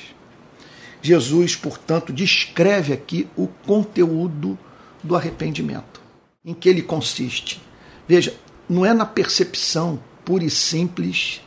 Jesus, 1.02 1.56
portanto, 1.56 2.12
descreve 2.12 2.94
aqui 2.94 3.28
o 3.36 3.48
conteúdo 3.48 4.58
do 5.04 5.16
arrependimento, 5.16 6.02
em 6.44 6.54
que 6.54 6.68
ele 6.68 6.82
consiste. 6.82 7.62
Veja, 8.08 8.36
não 8.68 8.86
é 8.86 8.94
na 8.94 9.06
percepção 9.06 10.00
pura 10.26 10.44
e 10.44 10.50
simples 10.50 11.42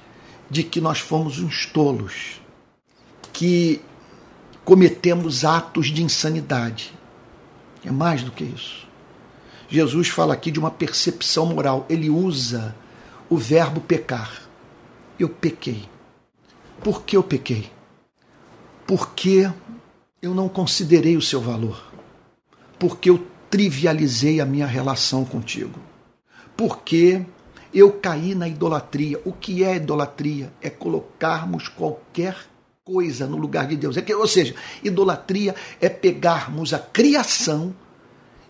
de 0.50 0.62
que 0.62 0.80
nós 0.80 0.98
fomos 0.98 1.38
uns 1.38 1.66
tolos, 1.66 2.40
que 3.32 3.80
cometemos 4.64 5.44
atos 5.44 5.88
de 5.88 6.02
insanidade. 6.02 6.92
É 7.84 7.90
mais 7.90 8.22
do 8.22 8.30
que 8.30 8.44
isso. 8.44 8.86
Jesus 9.68 10.08
fala 10.08 10.34
aqui 10.34 10.50
de 10.50 10.58
uma 10.58 10.70
percepção 10.70 11.46
moral. 11.46 11.86
Ele 11.88 12.10
usa 12.10 12.74
o 13.28 13.36
verbo 13.36 13.80
pecar. 13.80 14.42
Eu 15.18 15.28
pequei. 15.28 15.88
Por 16.82 17.02
que 17.02 17.16
eu 17.16 17.22
pequei? 17.22 17.70
Porque 18.86 19.50
eu 20.20 20.34
não 20.34 20.48
considerei 20.48 21.16
o 21.16 21.22
seu 21.22 21.40
valor. 21.40 21.82
Porque 22.78 23.08
eu 23.08 23.26
trivializei 23.50 24.40
a 24.40 24.46
minha 24.46 24.66
relação 24.66 25.24
contigo. 25.24 25.80
Porque 26.56 27.24
eu 27.72 27.92
caí 27.92 28.34
na 28.34 28.46
idolatria. 28.46 29.20
O 29.24 29.32
que 29.32 29.64
é 29.64 29.76
idolatria? 29.76 30.52
É 30.60 30.68
colocarmos 30.68 31.68
qualquer 31.68 32.36
coisa 32.84 33.28
no 33.28 33.36
lugar 33.36 33.68
de 33.68 33.76
Deus. 33.76 33.96
É 33.96 34.02
que, 34.02 34.12
ou 34.12 34.26
seja, 34.26 34.54
idolatria 34.82 35.54
é 35.80 35.88
pegarmos 35.88 36.74
a 36.74 36.80
criação 36.80 37.74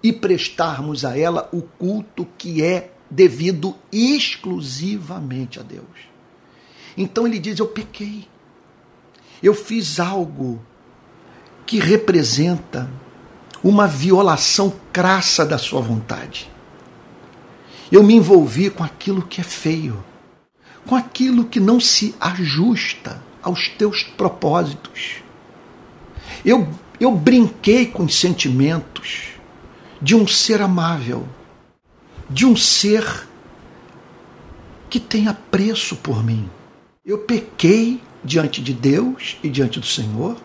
e 0.02 0.12
prestarmos 0.12 1.04
a 1.04 1.18
ela 1.18 1.48
o 1.52 1.60
culto 1.60 2.26
que 2.38 2.62
é 2.62 2.92
devido 3.10 3.76
exclusivamente 3.92 5.60
a 5.60 5.62
Deus. 5.62 5.84
Então 6.96 7.26
ele 7.26 7.38
diz: 7.38 7.58
Eu 7.58 7.68
pequei. 7.68 8.26
Eu 9.42 9.54
fiz 9.54 10.00
algo 10.00 10.64
que 11.66 11.78
representa 11.78 12.88
uma 13.62 13.86
violação 13.86 14.72
crassa 14.92 15.44
da 15.44 15.58
sua 15.58 15.80
vontade. 15.80 16.50
Eu 17.90 18.02
me 18.02 18.14
envolvi 18.14 18.70
com 18.70 18.82
aquilo 18.82 19.22
que 19.22 19.40
é 19.42 19.44
feio, 19.44 20.02
com 20.86 20.96
aquilo 20.96 21.44
que 21.44 21.60
não 21.60 21.78
se 21.78 22.14
ajusta 22.18 23.22
aos 23.42 23.68
teus 23.68 24.02
propósitos. 24.02 25.16
Eu, 26.44 26.68
eu 27.00 27.10
brinquei 27.10 27.86
com 27.86 28.04
os 28.04 28.14
sentimentos 28.14 29.32
de 30.00 30.14
um 30.14 30.26
ser 30.26 30.60
amável, 30.60 31.28
de 32.28 32.46
um 32.46 32.56
ser 32.56 33.28
que 34.88 35.00
tem 35.00 35.28
apreço 35.28 35.96
por 35.96 36.24
mim. 36.24 36.48
Eu 37.04 37.18
pequei 37.18 38.00
diante 38.24 38.62
de 38.62 38.72
Deus 38.72 39.36
e 39.42 39.48
diante 39.48 39.80
do 39.80 39.86
Senhor 39.86 40.36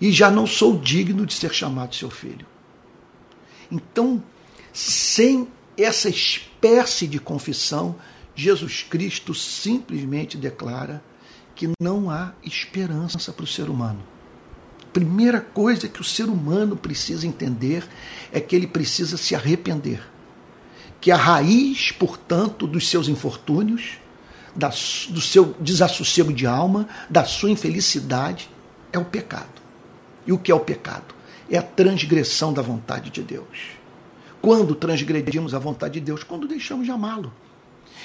e 0.00 0.10
já 0.10 0.30
não 0.30 0.46
sou 0.46 0.78
digno 0.78 1.26
de 1.26 1.34
ser 1.34 1.52
chamado 1.52 1.94
seu 1.94 2.10
filho. 2.10 2.46
Então, 3.70 4.22
sem 4.72 5.48
essa 5.76 6.08
espécie 6.08 7.06
de 7.06 7.18
confissão, 7.18 7.96
Jesus 8.34 8.82
Cristo 8.82 9.34
simplesmente 9.34 10.36
declara 10.36 11.02
que 11.54 11.70
não 11.80 12.10
há 12.10 12.32
esperança 12.42 13.32
para 13.32 13.44
o 13.44 13.46
ser 13.46 13.68
humano. 13.68 14.02
Primeira 14.92 15.40
coisa 15.40 15.88
que 15.88 16.00
o 16.00 16.04
ser 16.04 16.24
humano 16.24 16.76
precisa 16.76 17.26
entender 17.26 17.86
é 18.30 18.40
que 18.40 18.54
ele 18.54 18.66
precisa 18.66 19.16
se 19.16 19.34
arrepender. 19.34 20.02
Que 21.00 21.10
a 21.10 21.16
raiz, 21.16 21.90
portanto, 21.92 22.66
dos 22.66 22.88
seus 22.88 23.08
infortúnios, 23.08 23.98
da, 24.54 24.68
do 24.68 25.20
seu 25.20 25.54
desassossego 25.58 26.32
de 26.32 26.46
alma, 26.46 26.86
da 27.08 27.24
sua 27.24 27.50
infelicidade, 27.50 28.50
é 28.92 28.98
o 28.98 29.04
pecado. 29.04 29.62
E 30.26 30.32
o 30.32 30.38
que 30.38 30.52
é 30.52 30.54
o 30.54 30.60
pecado? 30.60 31.14
É 31.50 31.58
a 31.58 31.62
transgressão 31.62 32.52
da 32.52 32.62
vontade 32.62 33.10
de 33.10 33.22
Deus. 33.22 33.76
quando 34.40 34.74
transgredimos 34.74 35.54
a 35.54 35.58
vontade 35.58 35.94
de 35.94 36.00
Deus? 36.00 36.24
Quando 36.24 36.48
deixamos 36.48 36.84
de 36.84 36.90
amá-lo. 36.90 37.32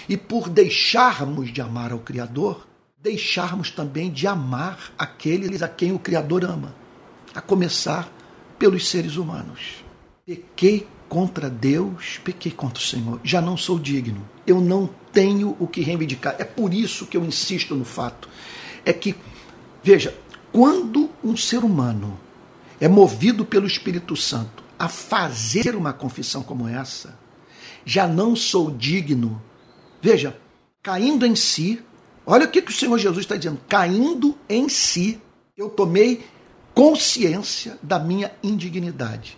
E 0.08 0.16
por 0.16 0.50
deixarmos 0.50 1.52
de 1.52 1.62
amar 1.62 1.92
ao 1.92 2.00
Criador, 2.00 2.67
deixarmos 3.02 3.72
também 3.72 4.12
de 4.12 4.28
amar 4.28 4.92
aqueles 4.98 5.62
a 5.62 5.68
quem 5.68 5.92
o 5.92 6.00
Criador 6.00 6.44
ama, 6.44 6.76
a 7.34 7.42
começar 7.42 8.12
pelos 8.58 8.88
seres 8.88 9.18
humanos. 9.18 9.84
Pequei 10.26 10.88
contra 11.08 11.50
Deus, 11.50 12.20
pequei 12.24 12.52
contra 12.52 12.82
o 12.82 12.86
Senhor. 12.86 13.20
Já 13.24 13.40
não 13.40 13.56
sou 13.56 13.80
digno. 13.80 14.28
Eu 14.46 14.60
não 14.60 14.90
tenho 15.12 15.56
o 15.60 15.68
que 15.68 15.82
reivindicar. 15.82 16.36
É 16.40 16.44
por 16.44 16.74
isso 16.74 17.06
que 17.06 17.16
eu 17.16 17.24
insisto 17.24 17.76
no 17.76 17.86
fato. 17.86 18.28
É 18.84 18.92
que, 18.92 19.16
veja, 19.84 20.18
quando 20.52 21.10
um 21.24 21.38
ser 21.38 21.64
humano 21.64 22.20
é 22.80 22.88
movido 22.88 23.46
pelo 23.46 23.68
Espírito 23.68 24.16
Santo 24.16 24.64
a 24.78 24.88
fazer 24.88 25.76
uma 25.76 25.94
confissão 25.94 26.44
como 26.44 26.68
essa, 26.68 27.18
já 27.86 28.08
não 28.08 28.36
sou 28.36 28.72
digno. 28.72 29.42
Veja, 30.02 30.38
caindo 30.84 31.26
em 31.26 31.36
si, 31.36 31.84
olha 32.28 32.46
o 32.46 32.52
que, 32.52 32.62
que 32.62 32.72
o 32.72 32.76
Senhor 32.76 32.98
Jesus 33.00 33.20
está 33.26 33.36
dizendo: 33.36 33.60
caindo 33.68 34.38
em 34.48 34.70
si, 34.70 35.20
eu 35.58 35.70
tomei 35.70 36.24
consciência 36.76 37.80
da 37.82 37.98
minha 37.98 38.32
indignidade 38.44 39.38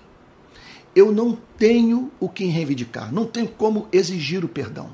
eu 0.95 1.11
não 1.11 1.37
tenho 1.57 2.11
o 2.19 2.27
que 2.27 2.45
reivindicar, 2.45 3.13
não 3.13 3.25
tenho 3.25 3.47
como 3.47 3.87
exigir 3.91 4.43
o 4.43 4.49
perdão. 4.49 4.89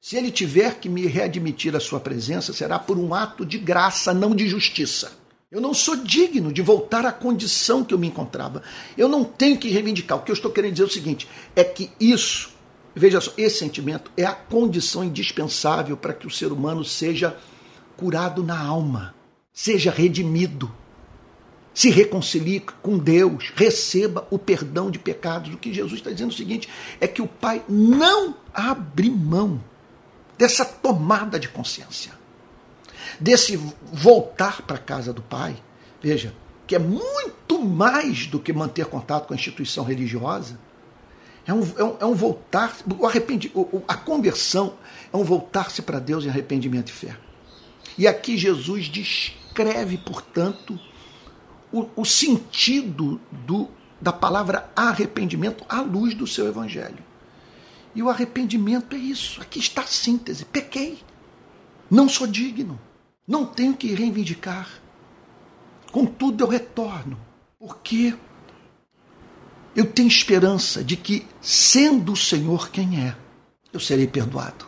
Se 0.00 0.16
ele 0.16 0.30
tiver 0.30 0.76
que 0.76 0.88
me 0.88 1.06
readmitir 1.06 1.76
a 1.76 1.80
sua 1.80 2.00
presença, 2.00 2.52
será 2.52 2.78
por 2.78 2.98
um 2.98 3.12
ato 3.12 3.44
de 3.44 3.58
graça, 3.58 4.14
não 4.14 4.34
de 4.34 4.48
justiça. 4.48 5.12
Eu 5.50 5.60
não 5.60 5.74
sou 5.74 5.96
digno 5.96 6.52
de 6.52 6.62
voltar 6.62 7.04
à 7.04 7.12
condição 7.12 7.84
que 7.84 7.92
eu 7.92 7.98
me 7.98 8.06
encontrava. 8.06 8.62
Eu 8.96 9.08
não 9.08 9.24
tenho 9.24 9.58
que 9.58 9.68
reivindicar. 9.68 10.16
O 10.16 10.22
que 10.22 10.30
eu 10.30 10.34
estou 10.34 10.50
querendo 10.50 10.72
dizer 10.72 10.84
é 10.84 10.86
o 10.86 10.90
seguinte: 10.90 11.28
é 11.54 11.64
que 11.64 11.90
isso, 12.00 12.50
veja 12.94 13.20
só, 13.20 13.32
esse 13.36 13.58
sentimento 13.58 14.10
é 14.16 14.24
a 14.24 14.34
condição 14.34 15.04
indispensável 15.04 15.96
para 15.96 16.12
que 16.12 16.26
o 16.26 16.30
ser 16.30 16.52
humano 16.52 16.84
seja 16.84 17.36
curado 17.96 18.42
na 18.42 18.58
alma, 18.58 19.14
seja 19.52 19.90
redimido 19.90 20.72
se 21.72 21.88
reconcilie 21.88 22.60
com 22.82 22.98
Deus, 22.98 23.52
receba 23.54 24.26
o 24.30 24.38
perdão 24.38 24.90
de 24.90 24.98
pecados. 24.98 25.54
O 25.54 25.56
que 25.56 25.72
Jesus 25.72 26.00
está 26.00 26.10
dizendo 26.10 26.30
é 26.30 26.34
o 26.34 26.36
seguinte: 26.36 26.68
é 27.00 27.06
que 27.06 27.22
o 27.22 27.26
Pai 27.26 27.62
não 27.68 28.36
abre 28.52 29.08
mão 29.08 29.62
dessa 30.36 30.64
tomada 30.64 31.38
de 31.38 31.48
consciência, 31.48 32.12
desse 33.18 33.56
voltar 33.92 34.62
para 34.62 34.76
a 34.76 34.80
casa 34.80 35.12
do 35.12 35.22
Pai. 35.22 35.56
Veja, 36.02 36.34
que 36.66 36.74
é 36.74 36.78
muito 36.78 37.62
mais 37.62 38.26
do 38.26 38.38
que 38.38 38.52
manter 38.52 38.86
contato 38.86 39.28
com 39.28 39.34
a 39.34 39.36
instituição 39.36 39.84
religiosa. 39.84 40.58
É 41.46 41.54
um, 41.54 41.62
é 41.76 41.84
um, 41.84 41.96
é 42.00 42.06
um 42.06 42.14
voltar, 42.14 42.76
o 42.98 43.06
arrependi, 43.06 43.50
a 43.88 43.96
conversão 43.96 44.74
é 45.12 45.16
um 45.16 45.24
voltar-se 45.24 45.82
para 45.82 45.98
Deus 45.98 46.24
em 46.24 46.28
arrependimento 46.28 46.90
e 46.90 46.92
fé. 46.92 47.16
E 47.96 48.06
aqui 48.06 48.36
Jesus 48.36 48.86
descreve, 48.86 49.98
portanto, 49.98 50.78
o, 51.72 51.88
o 51.96 52.04
sentido 52.04 53.20
do, 53.30 53.68
da 54.00 54.12
palavra 54.12 54.70
arrependimento 54.74 55.64
à 55.68 55.80
luz 55.80 56.14
do 56.14 56.26
seu 56.26 56.46
evangelho. 56.46 57.10
E 57.94 58.02
o 58.02 58.08
arrependimento 58.08 58.94
é 58.94 58.98
isso. 58.98 59.40
Aqui 59.40 59.58
está 59.58 59.82
a 59.82 59.86
síntese. 59.86 60.44
Pequei. 60.44 60.98
Não 61.90 62.08
sou 62.08 62.26
digno. 62.26 62.80
Não 63.26 63.44
tenho 63.44 63.74
que 63.74 63.92
reivindicar. 63.94 64.68
Contudo, 65.90 66.44
eu 66.44 66.48
retorno. 66.48 67.18
Porque 67.58 68.14
eu 69.74 69.86
tenho 69.86 70.08
esperança 70.08 70.82
de 70.82 70.96
que, 70.96 71.26
sendo 71.40 72.12
o 72.12 72.16
Senhor 72.16 72.70
quem 72.70 73.00
é, 73.00 73.14
eu 73.72 73.78
serei 73.78 74.06
perdoado. 74.06 74.66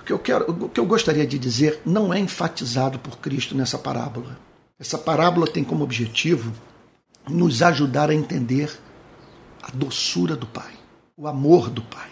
O 0.00 0.04
que 0.04 0.12
eu, 0.12 0.18
quero, 0.18 0.50
o 0.50 0.68
que 0.68 0.80
eu 0.80 0.86
gostaria 0.86 1.26
de 1.26 1.38
dizer 1.38 1.80
não 1.84 2.14
é 2.14 2.18
enfatizado 2.18 2.98
por 2.98 3.18
Cristo 3.18 3.54
nessa 3.54 3.78
parábola. 3.78 4.38
Essa 4.78 4.96
parábola 4.96 5.46
tem 5.46 5.64
como 5.64 5.84
objetivo 5.84 6.52
nos 7.28 7.62
ajudar 7.62 8.10
a 8.10 8.14
entender 8.14 8.70
a 9.62 9.70
doçura 9.72 10.36
do 10.36 10.46
Pai, 10.46 10.72
o 11.16 11.26
amor 11.26 11.68
do 11.68 11.82
Pai, 11.82 12.08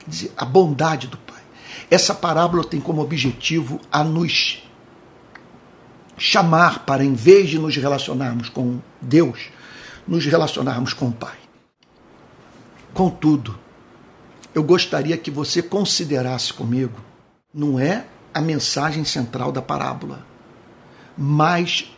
quer 0.00 0.10
dizer, 0.10 0.32
a 0.36 0.44
bondade 0.44 1.06
do 1.06 1.16
Pai. 1.18 1.42
Essa 1.90 2.14
parábola 2.14 2.64
tem 2.64 2.80
como 2.80 3.00
objetivo 3.00 3.80
a 3.92 4.02
nos 4.02 4.66
chamar 6.16 6.84
para, 6.84 7.04
em 7.04 7.14
vez 7.14 7.48
de 7.48 7.58
nos 7.58 7.76
relacionarmos 7.76 8.48
com 8.48 8.80
Deus, 9.00 9.50
nos 10.06 10.24
relacionarmos 10.24 10.92
com 10.92 11.08
o 11.08 11.12
Pai. 11.12 11.36
Contudo, 12.94 13.58
eu 14.54 14.62
gostaria 14.62 15.16
que 15.16 15.30
você 15.30 15.62
considerasse 15.62 16.52
comigo, 16.52 16.98
não 17.52 17.78
é 17.78 18.06
a 18.32 18.40
mensagem 18.40 19.04
central 19.04 19.52
da 19.52 19.62
parábola 19.62 20.24
mas 21.16 21.90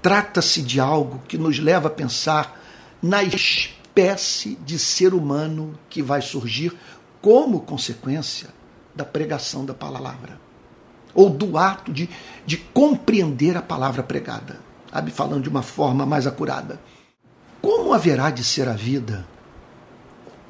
trata-se 0.00 0.62
de 0.62 0.80
algo 0.80 1.20
que 1.28 1.36
nos 1.36 1.58
leva 1.58 1.88
a 1.88 1.90
pensar 1.90 2.58
na 3.02 3.22
espécie 3.22 4.56
de 4.64 4.78
ser 4.78 5.12
humano 5.12 5.78
que 5.90 6.00
vai 6.00 6.22
surgir 6.22 6.76
como 7.20 7.60
consequência 7.60 8.48
da 8.94 9.04
pregação 9.04 9.64
da 9.64 9.74
palavra, 9.74 10.40
ou 11.14 11.28
do 11.28 11.58
ato 11.58 11.92
de, 11.92 12.08
de 12.46 12.56
compreender 12.56 13.56
a 13.56 13.62
palavra 13.62 14.02
pregada, 14.02 14.60
sabe? 14.92 15.10
falando 15.10 15.42
de 15.42 15.48
uma 15.48 15.62
forma 15.62 16.04
mais 16.04 16.26
acurada. 16.26 16.80
Como 17.60 17.92
haverá 17.92 18.30
de 18.30 18.44
ser 18.44 18.68
a 18.68 18.74
vida 18.74 19.26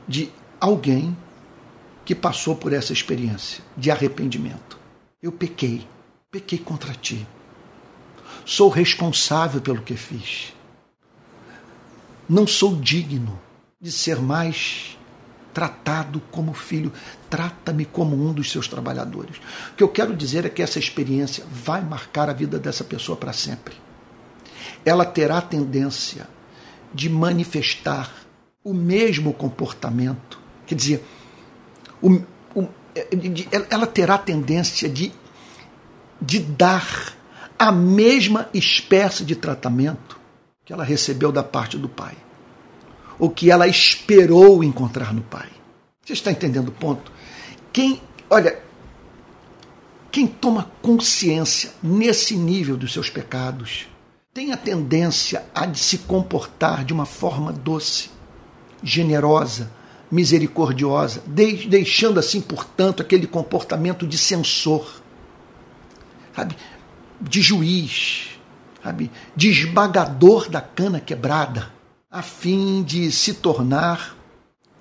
de 0.06 0.30
alguém 0.60 1.16
que 2.04 2.14
passou 2.14 2.56
por 2.56 2.72
essa 2.72 2.92
experiência 2.92 3.62
de 3.76 3.90
arrependimento? 3.90 4.78
Eu 5.22 5.32
pequei 5.32 5.86
pequei 6.30 6.58
contra 6.58 6.92
ti. 6.92 7.26
Sou 8.44 8.68
responsável 8.68 9.60
pelo 9.60 9.82
que 9.82 9.96
fiz. 9.96 10.54
Não 12.28 12.46
sou 12.46 12.76
digno 12.76 13.40
de 13.80 13.90
ser 13.90 14.20
mais 14.20 14.98
tratado 15.54 16.20
como 16.30 16.52
filho. 16.52 16.92
Trata-me 17.30 17.86
como 17.86 18.14
um 18.14 18.32
dos 18.32 18.50
seus 18.50 18.68
trabalhadores. 18.68 19.38
O 19.72 19.74
que 19.76 19.82
eu 19.82 19.88
quero 19.88 20.14
dizer 20.14 20.44
é 20.44 20.50
que 20.50 20.62
essa 20.62 20.78
experiência 20.78 21.44
vai 21.50 21.80
marcar 21.80 22.28
a 22.28 22.34
vida 22.34 22.58
dessa 22.58 22.84
pessoa 22.84 23.16
para 23.16 23.32
sempre. 23.32 23.74
Ela 24.88 25.04
terá 25.04 25.40
tendência 25.40 26.28
de 26.92 27.08
manifestar 27.08 28.12
o 28.64 28.72
mesmo 28.72 29.32
comportamento, 29.32 30.40
quer 30.66 30.74
dizer, 30.74 31.04
o, 32.02 32.20
o, 32.54 32.68
ela 33.70 33.86
terá 33.86 34.18
tendência 34.18 34.88
de 34.88 35.12
de 36.20 36.40
dar 36.40 37.14
a 37.58 37.70
mesma 37.70 38.48
espécie 38.52 39.24
de 39.24 39.36
tratamento 39.36 40.18
que 40.64 40.72
ela 40.72 40.84
recebeu 40.84 41.32
da 41.32 41.42
parte 41.42 41.78
do 41.78 41.88
pai, 41.88 42.16
o 43.18 43.30
que 43.30 43.50
ela 43.50 43.66
esperou 43.66 44.62
encontrar 44.62 45.14
no 45.14 45.22
pai. 45.22 45.48
Você 46.04 46.12
está 46.12 46.30
entendendo 46.30 46.68
o 46.68 46.72
ponto? 46.72 47.10
Quem, 47.72 48.00
olha, 48.28 48.60
quem 50.10 50.26
toma 50.26 50.70
consciência 50.82 51.70
nesse 51.82 52.36
nível 52.36 52.76
dos 52.76 52.92
seus 52.92 53.10
pecados 53.10 53.88
tem 54.38 54.52
a 54.52 54.56
tendência 54.56 55.44
a 55.52 55.74
se 55.74 55.98
comportar 55.98 56.84
de 56.84 56.92
uma 56.92 57.04
forma 57.04 57.52
doce, 57.52 58.08
generosa, 58.80 59.68
misericordiosa, 60.08 61.20
deixando 61.26 62.20
assim, 62.20 62.40
portanto, 62.40 63.02
aquele 63.02 63.26
comportamento 63.26 64.06
de 64.06 64.16
censor 64.16 65.02
sabe, 66.32 66.56
de 67.20 67.42
juiz, 67.42 68.38
sabe, 68.80 69.10
de 69.34 69.50
esmagador 69.50 70.48
da 70.48 70.60
cana 70.60 71.00
quebrada, 71.00 71.72
a 72.08 72.22
fim 72.22 72.84
de 72.84 73.10
se 73.10 73.34
tornar 73.34 74.16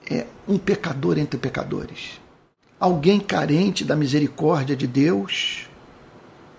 é, 0.07 0.27
um 0.47 0.59
pecador 0.59 1.17
entre 1.17 1.39
pecadores. 1.39 2.21
Alguém 2.79 3.19
carente 3.19 3.83
da 3.83 3.95
misericórdia 3.95 4.75
de 4.75 4.85
Deus 4.85 5.67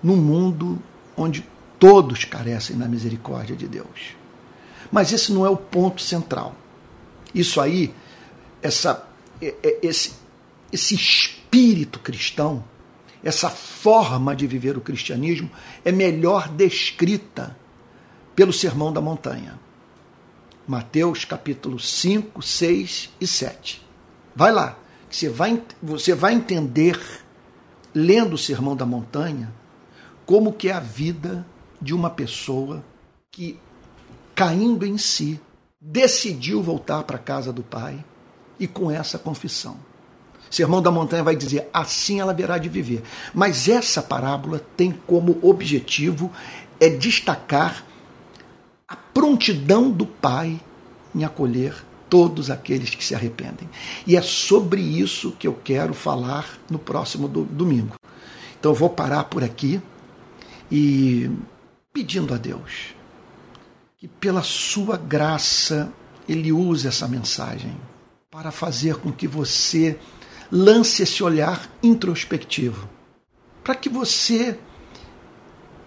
num 0.02 0.16
mundo 0.16 0.82
onde 1.16 1.44
todos 1.78 2.24
carecem 2.24 2.76
da 2.76 2.86
misericórdia 2.86 3.56
de 3.56 3.66
Deus. 3.66 4.16
Mas 4.90 5.12
esse 5.12 5.32
não 5.32 5.44
é 5.44 5.50
o 5.50 5.56
ponto 5.56 6.02
central. 6.02 6.54
Isso 7.34 7.60
aí, 7.60 7.94
essa, 8.62 9.06
é, 9.40 9.54
é, 9.62 9.78
esse, 9.82 10.14
esse 10.72 10.94
espírito 10.94 11.98
cristão, 12.00 12.64
essa 13.22 13.50
forma 13.50 14.34
de 14.34 14.46
viver 14.46 14.76
o 14.76 14.80
cristianismo 14.80 15.50
é 15.84 15.92
melhor 15.92 16.48
descrita 16.48 17.56
pelo 18.34 18.52
Sermão 18.52 18.92
da 18.92 19.00
Montanha. 19.00 19.58
Mateus 20.66 21.24
capítulo 21.24 21.78
5, 21.78 22.42
6 22.42 23.10
e 23.20 23.26
7. 23.26 23.86
Vai 24.34 24.52
lá, 24.52 24.78
você 25.10 25.28
vai, 25.28 25.62
você 25.82 26.14
vai 26.14 26.34
entender, 26.34 27.00
lendo 27.94 28.34
o 28.34 28.38
Sermão 28.38 28.76
da 28.76 28.86
Montanha, 28.86 29.52
como 30.24 30.52
que 30.52 30.68
é 30.68 30.72
a 30.72 30.80
vida 30.80 31.46
de 31.80 31.94
uma 31.94 32.10
pessoa 32.10 32.84
que, 33.30 33.58
caindo 34.34 34.84
em 34.84 34.98
si, 34.98 35.40
decidiu 35.80 36.62
voltar 36.62 37.02
para 37.04 37.16
a 37.16 37.20
casa 37.20 37.52
do 37.52 37.62
pai 37.62 38.04
e 38.58 38.66
com 38.66 38.90
essa 38.90 39.18
confissão. 39.18 39.76
Sermão 40.50 40.80
da 40.80 40.90
Montanha 40.90 41.22
vai 41.22 41.36
dizer: 41.36 41.68
assim 41.72 42.20
ela 42.20 42.32
haverá 42.32 42.58
de 42.58 42.68
viver. 42.68 43.02
Mas 43.34 43.68
essa 43.68 44.02
parábola 44.02 44.60
tem 44.76 44.92
como 44.92 45.38
objetivo 45.42 46.32
é 46.80 46.88
destacar 46.88 47.84
a 48.86 48.96
prontidão 48.96 49.90
do 49.90 50.06
pai 50.06 50.60
em 51.14 51.24
acolher 51.24 51.74
todos 52.08 52.50
aqueles 52.50 52.94
que 52.94 53.04
se 53.04 53.14
arrependem. 53.14 53.68
E 54.06 54.16
é 54.16 54.22
sobre 54.22 54.80
isso 54.80 55.32
que 55.32 55.46
eu 55.46 55.54
quero 55.62 55.92
falar 55.92 56.58
no 56.70 56.78
próximo 56.78 57.28
do, 57.28 57.44
domingo. 57.44 57.96
Então 58.58 58.72
eu 58.72 58.76
vou 58.76 58.88
parar 58.88 59.24
por 59.24 59.44
aqui 59.44 59.80
e 60.70 61.30
pedindo 61.98 62.32
a 62.32 62.36
Deus 62.36 62.94
que 63.96 64.06
pela 64.06 64.44
sua 64.44 64.96
graça 64.96 65.92
ele 66.28 66.52
use 66.52 66.86
essa 66.86 67.08
mensagem 67.08 67.76
para 68.30 68.52
fazer 68.52 68.98
com 68.98 69.10
que 69.10 69.26
você 69.26 69.98
lance 70.52 71.02
esse 71.02 71.24
olhar 71.24 71.68
introspectivo, 71.82 72.88
para 73.64 73.74
que 73.74 73.88
você 73.88 74.56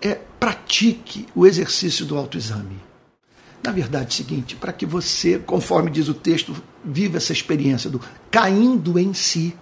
é, 0.01 0.15
pratique 0.37 1.27
o 1.33 1.47
exercício 1.47 2.05
do 2.05 2.17
autoexame. 2.17 2.77
Na 3.63 3.71
verdade, 3.71 4.07
é 4.07 4.09
o 4.09 4.11
seguinte, 4.11 4.55
para 4.57 4.73
que 4.73 4.85
você, 4.85 5.39
conforme 5.39 5.89
diz 5.89 6.09
o 6.09 6.13
texto, 6.13 6.53
viva 6.83 7.15
essa 7.15 7.31
experiência 7.31 7.89
do 7.89 8.01
caindo 8.29 8.99
em 8.99 9.13
si, 9.13 9.55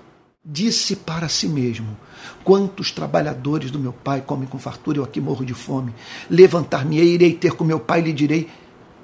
disse 0.43 0.95
para 0.95 1.29
si 1.29 1.47
mesmo: 1.47 1.95
Quantos 2.43 2.91
trabalhadores 2.91 3.71
do 3.71 3.79
meu 3.79 3.93
pai 3.93 4.21
comem 4.21 4.47
com 4.47 4.57
fartura, 4.57 4.99
eu 4.99 5.03
aqui 5.03 5.19
morro 5.21 5.45
de 5.45 5.53
fome. 5.53 5.93
Levantar-me-ei, 6.29 7.13
irei 7.13 7.33
ter 7.33 7.53
com 7.53 7.63
meu 7.63 7.79
pai 7.79 7.99
e 7.99 8.03
lhe 8.03 8.13
direi: 8.13 8.49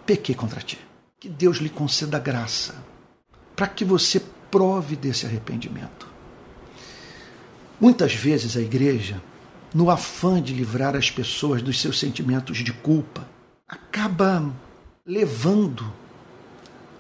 Pequei 0.05 0.36
contra 0.36 0.61
ti. 0.61 0.80
Que 1.20 1.30
Deus 1.30 1.57
lhe 1.57 1.70
conceda 1.70 2.20
graça, 2.20 2.76
para 3.55 3.68
que 3.68 3.84
você 3.84 4.22
prove 4.51 4.95
desse 4.95 5.26
arrependimento. 5.26 6.07
Muitas 7.80 8.13
vezes 8.13 8.55
a 8.55 8.61
igreja, 8.61 9.22
no 9.74 9.89
afã 9.89 10.41
de 10.41 10.53
livrar 10.53 10.95
as 10.95 11.11
pessoas 11.11 11.61
dos 11.61 11.82
seus 11.82 11.99
sentimentos 11.99 12.59
de 12.59 12.72
culpa, 12.72 13.28
acaba 13.68 14.53
levando 15.05 15.91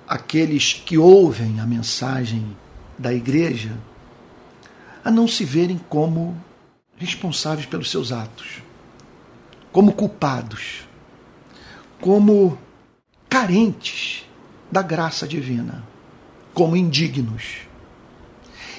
aqueles 0.07 0.73
que 0.73 0.97
ouvem 0.97 1.59
a 1.59 1.65
mensagem 1.65 2.55
da 2.97 3.13
igreja 3.13 3.71
a 5.05 5.11
não 5.11 5.27
se 5.27 5.45
verem 5.45 5.79
como 5.87 6.35
responsáveis 6.97 7.67
pelos 7.67 7.91
seus 7.91 8.11
atos, 8.11 8.63
como 9.71 9.93
culpados, 9.93 10.87
como 12.01 12.57
carentes 13.29 14.25
da 14.71 14.81
graça 14.81 15.27
divina, 15.27 15.83
como 16.55 16.75
indignos. 16.75 17.59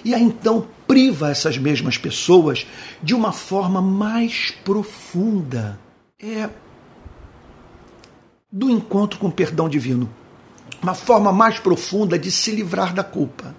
E 0.05 0.13
aí 0.15 0.23
então 0.23 0.67
priva 0.87 1.31
essas 1.31 1.59
mesmas 1.59 1.97
pessoas 1.97 2.67
de 3.01 3.15
uma 3.15 3.31
forma 3.31 3.81
mais 3.81 4.51
profunda 4.65 5.79
é 6.19 6.51
do 8.51 8.69
encontro 8.69 9.19
com 9.21 9.29
o 9.29 9.33
perdão 9.33 9.69
divino, 9.69 10.11
uma 10.83 10.95
forma 10.95 11.33
mais 11.33 11.61
profunda 11.61 12.19
de 12.19 12.33
se 12.33 12.51
livrar 12.51 12.93
da 12.93 13.05
culpa. 13.05 13.55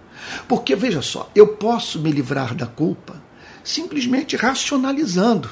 Porque, 0.47 0.75
veja 0.75 1.01
só, 1.01 1.29
eu 1.35 1.47
posso 1.47 1.99
me 1.99 2.11
livrar 2.11 2.55
da 2.55 2.65
culpa 2.65 3.27
simplesmente 3.67 4.37
racionalizando, 4.37 5.49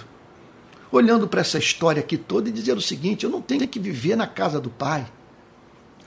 olhando 0.89 1.27
para 1.27 1.41
essa 1.41 1.57
história 1.57 1.99
aqui 1.99 2.17
toda 2.17 2.47
e 2.47 2.51
dizendo 2.51 2.77
o 2.77 2.81
seguinte: 2.81 3.25
eu 3.25 3.29
não 3.29 3.41
tenho 3.41 3.67
que 3.67 3.77
viver 3.77 4.15
na 4.15 4.25
casa 4.25 4.59
do 4.59 4.69
Pai. 4.69 5.05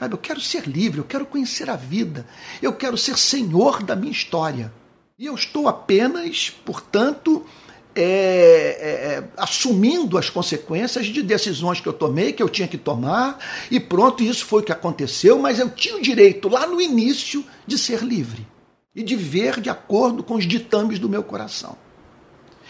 Eu 0.01 0.17
quero 0.17 0.41
ser 0.41 0.67
livre, 0.67 1.01
eu 1.01 1.05
quero 1.05 1.27
conhecer 1.27 1.69
a 1.69 1.77
vida, 1.77 2.27
eu 2.63 2.73
quero 2.73 2.97
ser 2.97 3.19
senhor 3.19 3.83
da 3.83 3.95
minha 3.95 4.13
história. 4.13 4.73
E 5.19 5.27
eu 5.27 5.35
estou 5.35 5.69
apenas, 5.69 6.51
portanto, 6.65 7.45
é, 8.01 8.79
é, 8.81 9.25
assumindo 9.37 10.17
as 10.17 10.31
consequências 10.31 11.07
de 11.07 11.23
decisões 11.23 11.81
que 11.81 11.89
eu 11.89 11.93
tomei, 11.93 12.33
que 12.33 12.43
eu 12.43 12.49
tinha 12.49 12.69
que 12.69 12.79
tomar, 12.79 13.39
e 13.71 13.81
pronto, 13.81 14.23
isso 14.23 14.47
foi 14.47 14.61
o 14.61 14.65
que 14.65 14.71
aconteceu, 14.71 15.39
mas 15.39 15.59
eu 15.59 15.69
tinha 15.69 15.97
o 15.97 16.01
direito 16.01 16.49
lá 16.49 16.67
no 16.67 16.81
início 16.81 17.45
de 17.67 17.77
ser 17.77 18.03
livre 18.03 18.47
e 18.95 19.03
de 19.03 19.17
viver 19.17 19.61
de 19.61 19.69
acordo 19.69 20.23
com 20.23 20.35
os 20.35 20.47
ditames 20.47 20.99
do 20.99 21.09
meu 21.09 21.25
coração. 21.25 21.77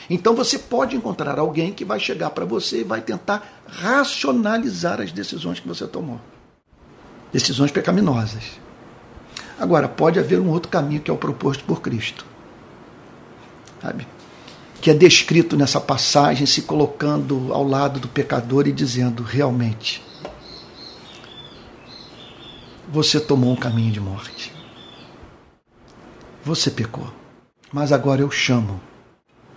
Então 0.08 0.34
você 0.34 0.58
pode 0.58 0.96
encontrar 0.96 1.38
alguém 1.38 1.72
que 1.72 1.84
vai 1.84 2.00
chegar 2.00 2.30
para 2.30 2.46
você 2.46 2.80
e 2.80 2.84
vai 2.84 3.02
tentar 3.02 3.62
racionalizar 3.66 5.00
as 5.00 5.12
decisões 5.12 5.60
que 5.60 5.68
você 5.68 5.86
tomou. 5.86 6.18
Decisões 7.30 7.70
pecaminosas. 7.70 8.58
Agora, 9.60 9.88
pode 9.88 10.18
haver 10.18 10.40
um 10.40 10.48
outro 10.48 10.70
caminho 10.70 11.02
que 11.02 11.10
é 11.10 11.14
o 11.14 11.18
proposto 11.18 11.64
por 11.64 11.82
Cristo. 11.82 12.24
Sabe? 13.82 14.06
Que 14.80 14.90
é 14.90 14.94
descrito 14.94 15.56
nessa 15.56 15.80
passagem, 15.80 16.46
se 16.46 16.62
colocando 16.62 17.52
ao 17.52 17.66
lado 17.66 17.98
do 17.98 18.08
pecador 18.08 18.66
e 18.66 18.72
dizendo: 18.72 19.22
realmente, 19.22 20.02
você 22.88 23.20
tomou 23.20 23.52
um 23.52 23.56
caminho 23.56 23.92
de 23.92 24.00
morte. 24.00 24.52
Você 26.44 26.70
pecou. 26.70 27.12
Mas 27.72 27.92
agora 27.92 28.22
eu 28.22 28.30
chamo 28.30 28.80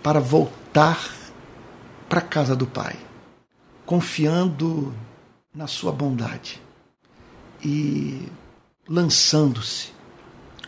para 0.02 0.20
voltar 0.20 1.10
para 2.08 2.18
a 2.18 2.22
casa 2.22 2.54
do 2.54 2.66
Pai, 2.66 2.96
confiando 3.86 4.92
na 5.54 5.66
sua 5.66 5.92
bondade 5.92 6.60
e 7.64 8.28
lançando-se 8.86 9.88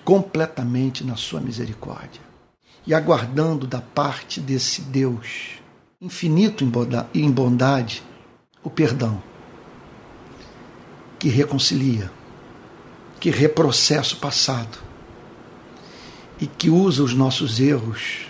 completamente 0.04 1.04
na 1.04 1.16
sua 1.16 1.40
misericórdia 1.40 2.22
e 2.86 2.94
aguardando 2.94 3.66
da 3.66 3.80
parte 3.80 4.40
desse 4.40 4.82
Deus 4.82 5.54
infinito 6.00 6.64
em 7.14 7.30
bondade 7.30 8.02
o 8.62 8.68
perdão 8.68 9.22
que 11.18 11.28
reconcilia, 11.30 12.10
que 13.18 13.30
reprocessa 13.30 14.14
o 14.14 14.18
passado 14.18 14.76
e 16.38 16.46
que 16.46 16.68
usa 16.68 17.02
os 17.02 17.14
nossos 17.14 17.58
erros 17.58 18.26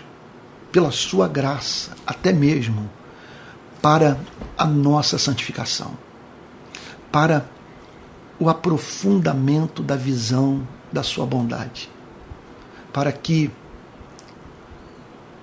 pela 0.71 0.91
sua 0.91 1.27
graça, 1.27 1.91
até 2.07 2.31
mesmo 2.31 2.89
para 3.81 4.17
a 4.57 4.65
nossa 4.65 5.17
santificação, 5.17 5.97
para 7.11 7.45
o 8.39 8.49
aprofundamento 8.49 9.83
da 9.83 9.97
visão 9.97 10.65
da 10.91 11.03
sua 11.03 11.25
bondade, 11.25 11.89
para 12.93 13.11
que 13.11 13.51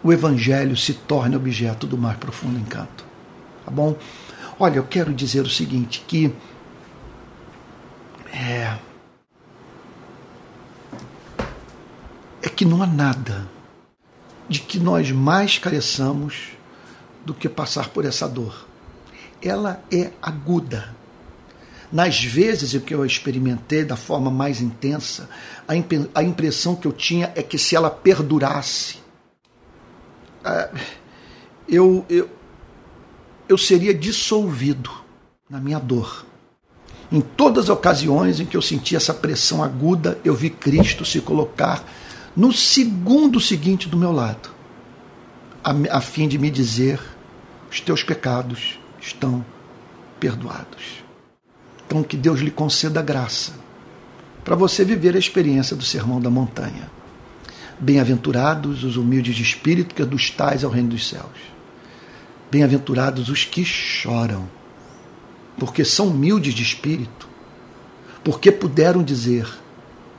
o 0.03 0.13
evangelho 0.13 0.77
se 0.77 0.95
torne 0.95 1.37
objeto 1.37 1.87
do 1.87 1.97
mais 1.97 2.17
profundo 2.17 2.59
encanto. 2.59 3.05
Tá 3.65 3.71
bom? 3.71 3.97
Olha, 4.59 4.77
eu 4.77 4.85
quero 4.85 5.13
dizer 5.13 5.43
o 5.43 5.51
seguinte 5.51 6.05
que 6.07 6.33
é, 8.33 8.77
é 12.43 12.49
que 12.49 12.65
não 12.65 12.83
há 12.83 12.87
nada 12.87 13.49
de 14.49 14.61
que 14.61 14.79
nós 14.79 15.11
mais 15.11 15.59
careçamos 15.59 16.51
do 17.25 17.33
que 17.33 17.49
passar 17.49 17.89
por 17.91 18.05
essa 18.05 18.29
dor. 18.29 18.67
Ela 19.41 19.83
é 19.91 20.11
aguda. 20.21 20.95
Nas 21.91 22.23
vezes 22.25 22.75
em 22.75 22.81
que 22.81 22.95
eu 22.95 23.05
experimentei 23.05 23.85
da 23.85 23.97
forma 23.97 24.31
mais 24.31 24.61
intensa, 24.61 25.29
a 26.15 26.23
impressão 26.23 26.75
que 26.75 26.87
eu 26.87 26.93
tinha 26.93 27.31
é 27.35 27.43
que 27.43 27.59
se 27.59 27.77
ela 27.77 27.91
perdurasse, 27.91 29.02
eu, 31.69 32.05
eu, 32.09 32.29
eu 33.49 33.59
seria 33.59 33.95
dissolvido 33.95 34.91
na 35.49 35.61
minha 35.61 35.79
dor. 35.79 36.27
Em 37.11 37.21
todas 37.21 37.65
as 37.65 37.71
ocasiões 37.71 38.41
em 38.41 38.47
que 38.47 38.57
eu 38.57 38.63
senti 38.63 38.97
essa 38.97 39.13
pressão 39.13 39.63
aguda, 39.63 40.19
eu 40.25 40.35
vi 40.35 40.49
Cristo 40.49 41.05
se 41.05 41.21
colocar 41.21 41.85
no 42.35 42.53
segundo 42.53 43.39
seguinte 43.39 43.89
do 43.89 43.97
meu 43.97 44.11
lado, 44.11 44.49
a, 45.63 45.99
a 45.99 46.01
fim 46.01 46.27
de 46.27 46.39
me 46.39 46.51
dizer: 46.51 46.99
os 47.71 47.81
teus 47.81 48.03
pecados 48.03 48.79
estão 49.01 49.45
perdoados. 50.19 51.03
Então, 51.87 52.03
que 52.03 52.17
Deus 52.17 52.41
lhe 52.41 52.51
conceda 52.51 53.03
graça 53.03 53.53
para 54.43 54.57
você 54.57 54.85
viver 54.85 55.15
a 55.15 55.19
experiência 55.19 55.77
do 55.77 55.85
Sermão 55.85 56.21
da 56.21 56.31
Montanha. 56.31 56.91
Bem-aventurados 57.83 58.85
os 58.85 58.97
humildes 58.97 59.35
de 59.35 59.43
espírito, 59.43 59.93
que 59.93 60.05
dos 60.05 60.31
tais 60.31 60.63
ao 60.63 60.71
reino 60.71 60.91
dos 60.91 61.09
céus. 61.09 61.53
Bem-aventurados 62.49 63.29
os 63.29 63.45
que 63.45 63.65
choram, 63.65 64.49
porque 65.59 65.85
são 65.85 66.07
humildes 66.07 66.55
de 66.55 66.63
espírito, 66.63 67.29
porque 68.23 68.53
puderam 68.53 69.03
dizer: 69.03 69.53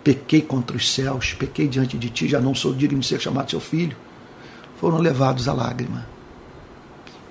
pequei 0.03 0.41
contra 0.41 0.75
os 0.75 0.91
céus, 0.91 1.33
pequei 1.33 1.65
diante 1.69 1.97
de 1.97 2.09
ti, 2.09 2.27
já 2.27 2.41
não 2.41 2.53
sou 2.53 2.73
digno 2.73 2.99
de 2.99 3.07
ser 3.07 3.21
chamado 3.21 3.49
seu 3.49 3.61
filho, 3.61 3.95
foram 4.77 4.97
levados 4.97 5.47
à 5.47 5.53
lágrima. 5.53 6.05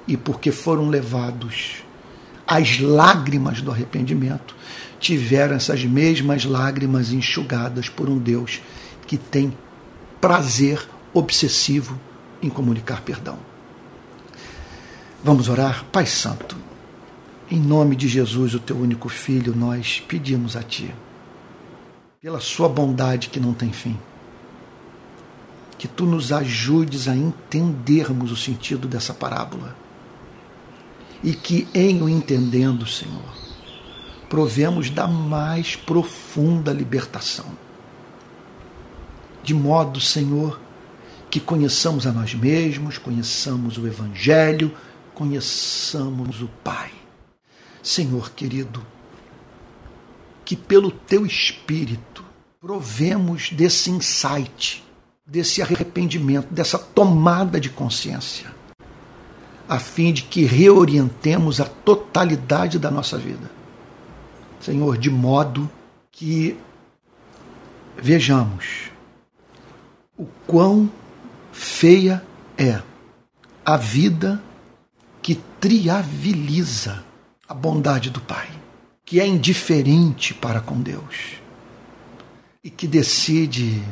E 0.09 0.17
porque 0.17 0.51
foram 0.51 0.89
levados 0.89 1.85
as 2.47 2.81
lágrimas 2.81 3.61
do 3.61 3.71
arrependimento, 3.71 4.57
tiveram 4.99 5.57
essas 5.57 5.85
mesmas 5.85 6.47
lágrimas 6.47 7.13
enxugadas 7.13 7.91
por 7.91 8.09
um 8.09 8.17
Deus 8.17 8.63
que 9.07 9.19
tem 9.19 9.53
prazer 10.23 10.89
obsessivo 11.13 11.99
em 12.41 12.49
comunicar 12.49 13.01
perdão. 13.01 13.37
Vamos 15.25 15.49
orar? 15.49 15.85
Pai 15.91 16.07
Santo, 16.07 16.57
em 17.51 17.59
nome 17.59 17.97
de 17.97 18.07
Jesus, 18.07 18.55
o 18.55 18.61
teu 18.61 18.77
único 18.77 19.09
filho, 19.09 19.53
nós 19.53 20.01
pedimos 20.07 20.55
a 20.55 20.63
ti, 20.63 20.95
pela 22.21 22.39
sua 22.39 22.69
bondade 22.69 23.31
que 23.31 23.41
não 23.41 23.53
tem 23.53 23.73
fim, 23.73 23.99
que 25.77 25.89
tu 25.89 26.07
nos 26.07 26.31
ajudes 26.31 27.09
a 27.09 27.17
entendermos 27.17 28.31
o 28.31 28.37
sentido 28.37 28.87
dessa 28.87 29.13
parábola 29.13 29.77
e 31.21 31.35
que, 31.35 31.67
em 31.75 32.01
o 32.01 32.09
entendendo, 32.09 32.87
Senhor, 32.87 33.35
provemos 34.29 34.89
da 34.89 35.09
mais 35.09 35.75
profunda 35.75 36.73
libertação. 36.73 37.72
De 39.43 39.55
modo, 39.55 40.01
Senhor, 40.01 40.61
que 41.31 41.41
conheçamos 41.41 42.07
a 42.07 42.13
nós 42.13 42.35
mesmos, 42.35 42.99
conheçamos 42.99 43.79
o 43.79 43.87
Evangelho, 43.87 44.75
conheçamos 45.15 46.43
o 46.43 46.49
Pai. 46.63 46.91
Senhor 47.83 48.31
querido, 48.31 48.85
que 50.45 50.55
pelo 50.55 50.91
Teu 50.91 51.27
Espírito 51.27 52.25
provemos 52.61 53.51
desse 53.51 53.91
insight, 53.91 54.85
desse 55.27 55.61
arrependimento, 55.61 56.53
dessa 56.53 56.79
tomada 56.79 57.59
de 57.59 57.69
consciência 57.69 58.63
a 59.73 59.79
fim 59.79 60.13
de 60.13 60.25
que 60.25 60.45
reorientemos 60.45 61.59
a 61.59 61.65
totalidade 61.65 62.79
da 62.79 62.91
nossa 62.91 63.17
vida. 63.17 63.51
Senhor, 64.61 64.99
de 64.99 65.09
modo 65.11 65.71
que 66.11 66.59
vejamos 67.97 68.92
o 70.17 70.27
quão 70.47 70.91
feia 71.53 72.25
é 72.57 72.81
a 73.65 73.77
vida 73.77 74.43
que 75.21 75.37
triaviliza 75.61 77.05
a 77.49 77.55
bondade 77.55 78.11
do 78.11 78.21
Pai, 78.21 78.49
que 79.05 79.21
é 79.21 79.27
indiferente 79.27 80.35
para 80.35 80.61
com 80.61 80.81
Deus 80.81 81.41
e 82.65 82.71
que 82.71 82.87
decide, 82.87 83.83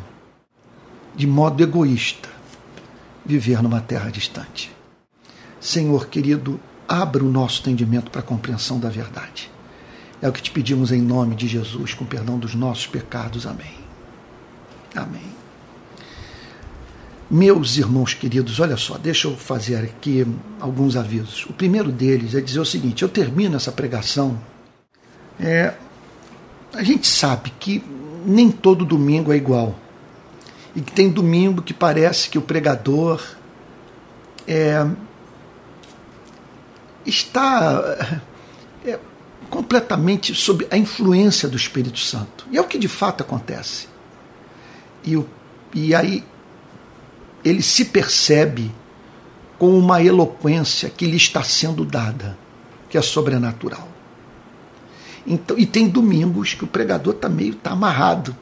de 1.14 1.26
modo 1.26 1.62
egoísta, 1.62 2.28
viver 3.24 3.62
numa 3.62 3.80
terra 3.80 4.10
distante. 4.10 4.72
Senhor 5.60 6.06
querido, 6.06 6.60
abra 6.88 7.22
o 7.22 7.30
nosso 7.30 7.60
entendimento 7.60 8.10
para 8.10 8.20
a 8.20 8.24
compreensão 8.24 8.78
da 8.80 8.88
verdade. 8.88 9.50
É 10.22 10.28
o 10.28 10.32
que 10.32 10.42
te 10.42 10.50
pedimos 10.50 10.92
em 10.92 11.00
nome 11.00 11.34
de 11.34 11.46
Jesus, 11.46 11.94
com 11.94 12.04
perdão 12.04 12.38
dos 12.38 12.54
nossos 12.54 12.86
pecados. 12.86 13.46
Amém. 13.46 13.74
Amém. 14.94 15.39
Meus 17.30 17.76
irmãos 17.76 18.12
queridos, 18.12 18.58
olha 18.58 18.76
só, 18.76 18.98
deixa 18.98 19.28
eu 19.28 19.36
fazer 19.36 19.76
aqui 19.76 20.26
alguns 20.58 20.96
avisos. 20.96 21.46
O 21.46 21.52
primeiro 21.52 21.92
deles 21.92 22.34
é 22.34 22.40
dizer 22.40 22.58
o 22.58 22.64
seguinte: 22.64 23.04
eu 23.04 23.08
termino 23.08 23.54
essa 23.54 23.70
pregação. 23.70 24.36
É, 25.38 25.74
a 26.72 26.82
gente 26.82 27.06
sabe 27.06 27.52
que 27.60 27.84
nem 28.26 28.50
todo 28.50 28.84
domingo 28.84 29.32
é 29.32 29.36
igual. 29.36 29.78
E 30.74 30.80
que 30.80 30.90
tem 30.90 31.08
domingo 31.08 31.62
que 31.62 31.72
parece 31.72 32.28
que 32.28 32.36
o 32.36 32.42
pregador 32.42 33.24
é, 34.44 34.84
está 37.06 38.18
é, 38.84 38.98
completamente 39.48 40.34
sob 40.34 40.66
a 40.68 40.76
influência 40.76 41.48
do 41.48 41.56
Espírito 41.56 42.00
Santo. 42.00 42.44
E 42.50 42.56
é 42.56 42.60
o 42.60 42.64
que 42.64 42.76
de 42.76 42.88
fato 42.88 43.22
acontece. 43.22 43.88
E, 45.04 45.16
o, 45.16 45.24
e 45.72 45.94
aí 45.94 46.24
ele 47.44 47.62
se 47.62 47.86
percebe 47.86 48.70
com 49.58 49.78
uma 49.78 50.02
eloquência 50.02 50.88
que 50.88 51.06
lhe 51.06 51.16
está 51.16 51.42
sendo 51.42 51.84
dada, 51.84 52.36
que 52.88 52.96
é 52.96 53.02
sobrenatural. 53.02 53.88
Então, 55.26 55.58
e 55.58 55.66
tem 55.66 55.88
domingos 55.88 56.54
que 56.54 56.64
o 56.64 56.66
pregador 56.66 57.14
está 57.14 57.28
meio 57.28 57.54
tá 57.54 57.72
amarrado, 57.72 58.34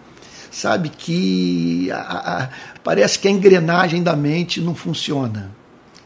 sabe? 0.51 0.89
Que 0.89 1.91
a, 1.91 1.99
a, 2.45 2.49
parece 2.85 3.19
que 3.19 3.27
a 3.27 3.31
engrenagem 3.31 4.03
da 4.03 4.15
mente 4.15 4.61
não 4.61 4.75
funciona. 4.75 5.51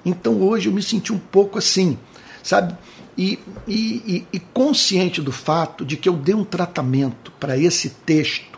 Então 0.05 0.41
hoje 0.41 0.69
eu 0.69 0.73
me 0.73 0.83
senti 0.83 1.13
um 1.13 1.19
pouco 1.19 1.59
assim 1.59 1.99
sabe? 2.43 2.75
E, 3.17 3.39
e, 3.69 4.27
e, 4.33 4.39
consciente 4.39 5.21
do 5.21 5.31
fato 5.31 5.85
de 5.85 5.97
que 5.97 6.09
eu 6.09 6.15
dei 6.15 6.35
um 6.35 6.45
tratamento 6.45 7.31
para 7.39 7.57
esse 7.57 7.91
texto 7.91 8.52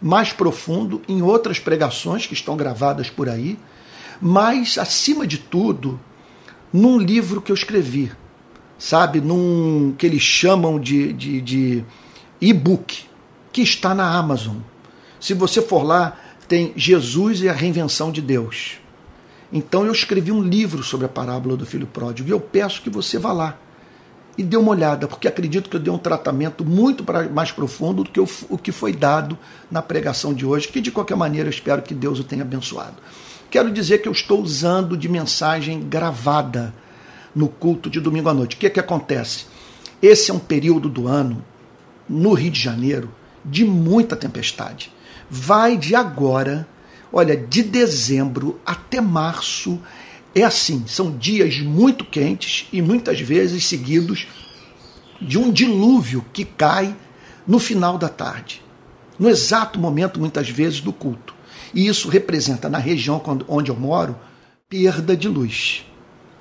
mais 0.00 0.32
profundo 0.32 1.02
em 1.08 1.22
outras 1.22 1.58
pregações 1.58 2.26
que 2.26 2.34
estão 2.34 2.56
gravadas 2.56 3.10
por 3.10 3.28
aí, 3.28 3.58
mas, 4.20 4.78
acima 4.78 5.26
de 5.26 5.38
tudo, 5.38 6.00
num 6.72 6.98
livro 6.98 7.40
que 7.40 7.52
eu 7.52 7.54
escrevi, 7.54 8.10
sabe? 8.78 9.20
Num 9.20 9.94
que 9.96 10.06
eles 10.06 10.22
chamam 10.22 10.80
de, 10.80 11.12
de, 11.12 11.40
de 11.40 11.84
e-book, 12.40 13.04
que 13.52 13.62
está 13.62 13.94
na 13.94 14.16
Amazon. 14.16 14.56
Se 15.20 15.34
você 15.34 15.60
for 15.60 15.82
lá, 15.82 16.16
tem 16.48 16.72
Jesus 16.76 17.40
e 17.42 17.48
a 17.48 17.52
Reinvenção 17.52 18.10
de 18.10 18.20
Deus. 18.20 18.78
Então 19.52 19.84
eu 19.84 19.92
escrevi 19.92 20.32
um 20.32 20.42
livro 20.42 20.82
sobre 20.82 21.06
a 21.06 21.08
parábola 21.08 21.56
do 21.56 21.66
filho 21.66 21.86
pródigo 21.86 22.28
e 22.28 22.32
eu 22.32 22.40
peço 22.40 22.82
que 22.82 22.90
você 22.90 23.18
vá 23.18 23.32
lá 23.32 23.58
e 24.36 24.42
dê 24.42 24.56
uma 24.56 24.70
olhada, 24.70 25.08
porque 25.08 25.26
acredito 25.26 25.70
que 25.70 25.76
eu 25.76 25.80
dei 25.80 25.92
um 25.92 25.98
tratamento 25.98 26.64
muito 26.64 27.04
mais 27.32 27.50
profundo 27.50 28.04
do 28.04 28.10
que 28.10 28.20
o 28.20 28.58
que 28.58 28.70
foi 28.70 28.92
dado 28.92 29.38
na 29.70 29.80
pregação 29.80 30.34
de 30.34 30.44
hoje, 30.44 30.68
que 30.68 30.80
de 30.80 30.90
qualquer 30.90 31.16
maneira 31.16 31.48
eu 31.48 31.50
espero 31.50 31.82
que 31.82 31.94
Deus 31.94 32.18
o 32.20 32.24
tenha 32.24 32.42
abençoado. 32.42 32.96
Quero 33.50 33.70
dizer 33.70 33.98
que 33.98 34.08
eu 34.08 34.12
estou 34.12 34.42
usando 34.42 34.96
de 34.96 35.08
mensagem 35.08 35.80
gravada 35.88 36.74
no 37.34 37.48
culto 37.48 37.88
de 37.88 38.00
domingo 38.00 38.28
à 38.28 38.34
noite. 38.34 38.56
O 38.56 38.58
que 38.58 38.66
é 38.66 38.70
que 38.70 38.80
acontece? 38.80 39.46
Esse 40.02 40.30
é 40.30 40.34
um 40.34 40.38
período 40.38 40.88
do 40.88 41.08
ano, 41.08 41.42
no 42.08 42.34
Rio 42.34 42.50
de 42.50 42.60
Janeiro, 42.60 43.10
de 43.44 43.64
muita 43.64 44.16
tempestade. 44.16 44.92
Vai 45.30 45.76
de 45.76 45.94
agora 45.94 46.66
Olha, 47.12 47.36
de 47.36 47.62
dezembro 47.62 48.60
até 48.66 49.00
março 49.00 49.80
é 50.36 50.44
assim, 50.44 50.84
são 50.86 51.16
dias 51.16 51.58
muito 51.60 52.04
quentes 52.04 52.68
e 52.70 52.82
muitas 52.82 53.18
vezes 53.18 53.66
seguidos 53.66 54.26
de 55.18 55.38
um 55.38 55.50
dilúvio 55.50 56.22
que 56.30 56.44
cai 56.44 56.94
no 57.46 57.58
final 57.58 57.96
da 57.96 58.10
tarde, 58.10 58.62
no 59.18 59.30
exato 59.30 59.78
momento, 59.78 60.20
muitas 60.20 60.50
vezes, 60.50 60.82
do 60.82 60.92
culto. 60.92 61.34
E 61.72 61.86
isso 61.86 62.10
representa, 62.10 62.68
na 62.68 62.76
região 62.76 63.22
onde 63.48 63.70
eu 63.70 63.76
moro, 63.76 64.14
perda 64.68 65.16
de 65.16 65.26
luz. 65.26 65.86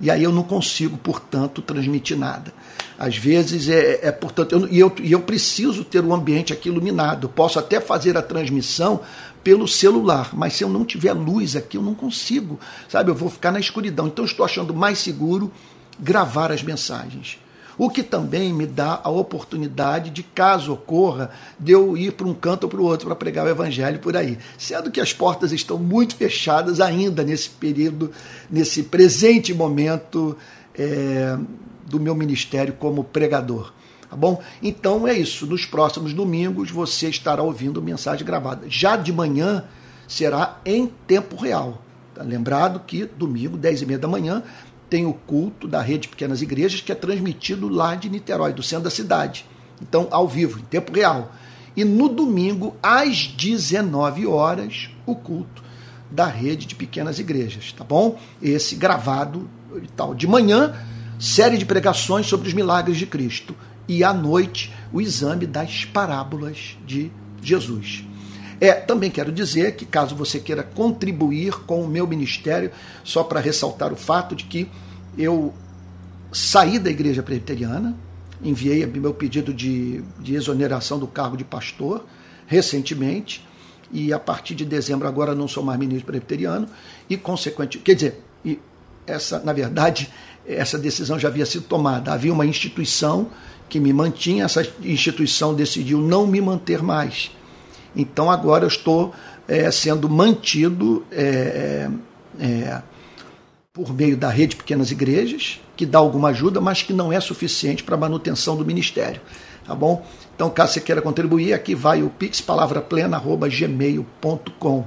E 0.02 0.12
aí 0.12 0.24
eu 0.24 0.32
não 0.34 0.44
consigo, 0.44 0.98
portanto, 0.98 1.62
transmitir 1.62 2.18
nada. 2.18 2.54
Às 3.00 3.16
vezes 3.16 3.70
é, 3.70 4.08
é 4.08 4.12
portanto, 4.12 4.52
eu, 4.52 4.68
e, 4.68 4.78
eu, 4.78 4.94
e 5.02 5.12
eu 5.14 5.22
preciso 5.22 5.86
ter 5.86 6.04
o 6.04 6.14
ambiente 6.14 6.52
aqui 6.52 6.68
iluminado. 6.68 7.30
Posso 7.30 7.58
até 7.60 7.80
fazer 7.80 8.18
a 8.18 8.22
transmissão 8.22 9.00
pelo 9.46 9.68
celular, 9.68 10.32
mas 10.34 10.54
se 10.54 10.64
eu 10.64 10.70
não 10.70 10.84
tiver 10.84 11.14
luz 11.14 11.56
aqui, 11.56 11.78
eu 11.78 11.82
não 11.84 11.94
consigo, 11.94 12.60
sabe? 12.90 13.12
Eu 13.12 13.16
vou 13.16 13.30
ficar 13.30 13.52
na 13.52 13.60
escuridão. 13.60 14.08
Então, 14.08 14.26
estou 14.26 14.44
achando 14.44 14.74
mais 14.74 14.98
seguro 14.98 15.52
gravar 16.00 16.52
as 16.52 16.64
mensagens. 16.64 17.38
O 17.78 17.88
que 17.88 18.02
também 18.02 18.52
me 18.52 18.66
dá 18.66 19.00
a 19.04 19.10
oportunidade 19.12 20.10
de, 20.10 20.24
caso 20.24 20.74
ocorra, 20.74 21.30
de 21.60 21.74
eu 21.74 21.96
ir 21.96 22.14
para 22.14 22.26
um 22.26 22.34
canto 22.34 22.64
ou 22.64 22.70
para 22.72 22.82
o 22.82 22.86
outro 22.86 23.06
para 23.06 23.16
pregar 23.16 23.46
o 23.46 23.50
evangelho 23.50 24.00
por 24.00 24.18
aí. 24.18 24.40
Sendo 24.58 24.90
que 24.90 25.00
as 25.00 25.14
portas 25.14 25.52
estão 25.52 25.78
muito 25.78 26.16
fechadas 26.16 26.82
ainda 26.82 27.22
nesse 27.22 27.52
período, 27.52 28.12
nesse 28.50 28.82
presente 28.82 29.54
momento 29.54 30.36
é, 30.74 31.38
do 31.86 32.00
meu 32.00 32.16
ministério 32.16 32.74
como 32.74 33.04
pregador. 33.04 33.72
Tá 34.10 34.16
bom? 34.16 34.42
Então 34.62 35.08
é 35.08 35.14
isso. 35.14 35.46
Nos 35.46 35.66
próximos 35.66 36.14
domingos 36.14 36.72
você 36.72 37.10
estará 37.10 37.42
ouvindo 37.42 37.82
mensagem 37.82 38.26
gravada. 38.26 38.66
Já 38.70 38.96
de 38.96 39.12
manhã 39.12 39.64
será 40.08 40.60
em 40.66 40.88
tempo 41.08 41.36
real. 41.36 41.82
Tá 42.14 42.24
lembrado 42.24 42.82
que 42.86 43.06
domingo, 43.06 43.58
10 43.58 43.82
e 43.82 43.86
meia 43.86 44.00
da 44.00 44.08
manhã, 44.08 44.44
tem 44.90 45.06
o 45.06 45.14
culto 45.14 45.68
da 45.68 45.82
Rede 45.82 46.08
Pequenas 46.08 46.42
Igrejas, 46.42 46.82
que 46.82 46.92
é 46.92 46.96
transmitido 46.96 47.68
lá 47.68 47.96
de 47.96 48.10
Niterói, 48.10 48.54
do 48.54 48.64
centro 48.64 48.86
da 48.86 48.90
cidade. 48.90 49.46
Então, 49.82 50.08
ao 50.12 50.28
vivo, 50.28 50.60
em 50.60 50.64
tempo 50.64 50.94
real. 50.94 51.34
E 51.76 51.84
no 51.84 52.08
domingo, 52.08 52.76
às 52.82 53.28
19 53.28 54.26
horas, 54.26 54.90
o 55.06 55.16
culto 55.16 55.64
da 56.10 56.26
Rede 56.26 56.66
de 56.66 56.76
Pequenas 56.76 57.20
Igrejas, 57.20 57.74
tá 57.74 57.84
bom? 57.84 58.18
Esse 58.42 58.76
gravado 58.76 59.50
e 59.76 59.88
tal. 59.88 60.16
De 60.16 60.28
manhã, 60.28 60.74
série 61.20 61.58
de 61.58 61.66
pregações 61.66 62.28
sobre 62.28 62.48
os 62.48 62.54
milagres 62.54 62.98
de 62.98 63.06
Cristo 63.06 63.56
e 63.88 64.04
à 64.04 64.14
noite 64.14 64.74
o 64.92 65.02
exame 65.02 65.46
das 65.46 65.86
parábolas 65.86 66.78
de 66.86 67.12
Jesus. 67.42 68.04
É, 68.60 68.74
também 68.74 69.12
quero 69.12 69.32
dizer 69.32 69.76
que 69.76 69.86
caso 69.86 70.16
você 70.16 70.40
queira 70.40 70.64
contribuir 70.64 71.54
com 71.66 71.84
o 71.84 71.88
meu 71.88 72.08
ministério, 72.08 72.72
só 73.04 73.24
para 73.24 73.40
ressaltar 73.40 73.92
o 73.92 73.96
fato 73.98 74.36
de 74.36 74.46
que 74.46 74.70
eu 75.18 75.54
saí 76.32 76.80
da 76.80 76.90
igreja 76.90 77.22
presbiteriana, 77.22 77.96
enviei 78.44 78.86
meu 78.86 79.14
pedido 79.14 79.54
de, 79.54 80.02
de 80.20 80.36
exoneração 80.36 81.00
do 81.00 81.08
cargo 81.08 81.38
de 81.38 81.44
pastor 81.44 82.06
recentemente 82.48 83.46
e 83.92 84.14
a 84.14 84.20
partir 84.20 84.56
de 84.56 84.66
dezembro 84.66 85.08
agora 85.08 85.34
não 85.34 85.48
sou 85.48 85.64
mais 85.64 85.80
ministro 85.80 86.06
presbiteriano 86.06 86.68
e 87.10 87.18
consequente, 87.18 87.78
quer 87.80 87.96
dizer, 87.96 88.24
essa 89.06 89.40
na 89.40 89.54
verdade 89.54 90.12
essa 90.48 90.78
decisão 90.78 91.18
já 91.18 91.28
havia 91.28 91.46
sido 91.46 91.66
tomada. 91.66 92.14
Havia 92.14 92.32
uma 92.32 92.46
instituição 92.46 93.30
que 93.70 93.80
me 93.80 93.92
mantinha, 93.92 94.46
essa 94.46 94.66
instituição 94.82 95.54
decidiu 95.54 96.00
não 96.00 96.28
me 96.28 96.42
manter 96.42 96.82
mais. 96.82 97.32
Então 97.96 98.30
agora 98.30 98.66
eu 98.66 98.68
estou 98.68 99.14
é, 99.48 99.72
sendo 99.72 100.10
mantido 100.10 101.06
é, 101.12 101.90
é, 102.40 102.82
por 103.74 103.94
meio 103.94 104.18
da 104.18 104.30
rede 104.30 104.56
Pequenas 104.56 104.92
Igrejas, 104.92 105.60
que 105.76 105.86
dá 105.86 106.00
alguma 106.00 106.30
ajuda, 106.30 106.62
mas 106.62 106.82
que 106.82 106.94
não 106.94 107.12
é 107.12 107.20
suficiente 107.20 107.84
para 107.84 107.96
a 107.96 107.98
manutenção 107.98 108.56
do 108.56 108.66
ministério. 108.66 109.20
Tá 109.66 109.76
bom? 109.76 110.06
Então, 110.36 110.50
caso 110.50 110.74
você 110.74 110.82
queira 110.82 111.02
contribuir, 111.02 111.54
aqui 111.54 111.74
vai 111.74 112.04
o 112.04 112.10
pixpalavraplena.gmail.com. 112.10 114.86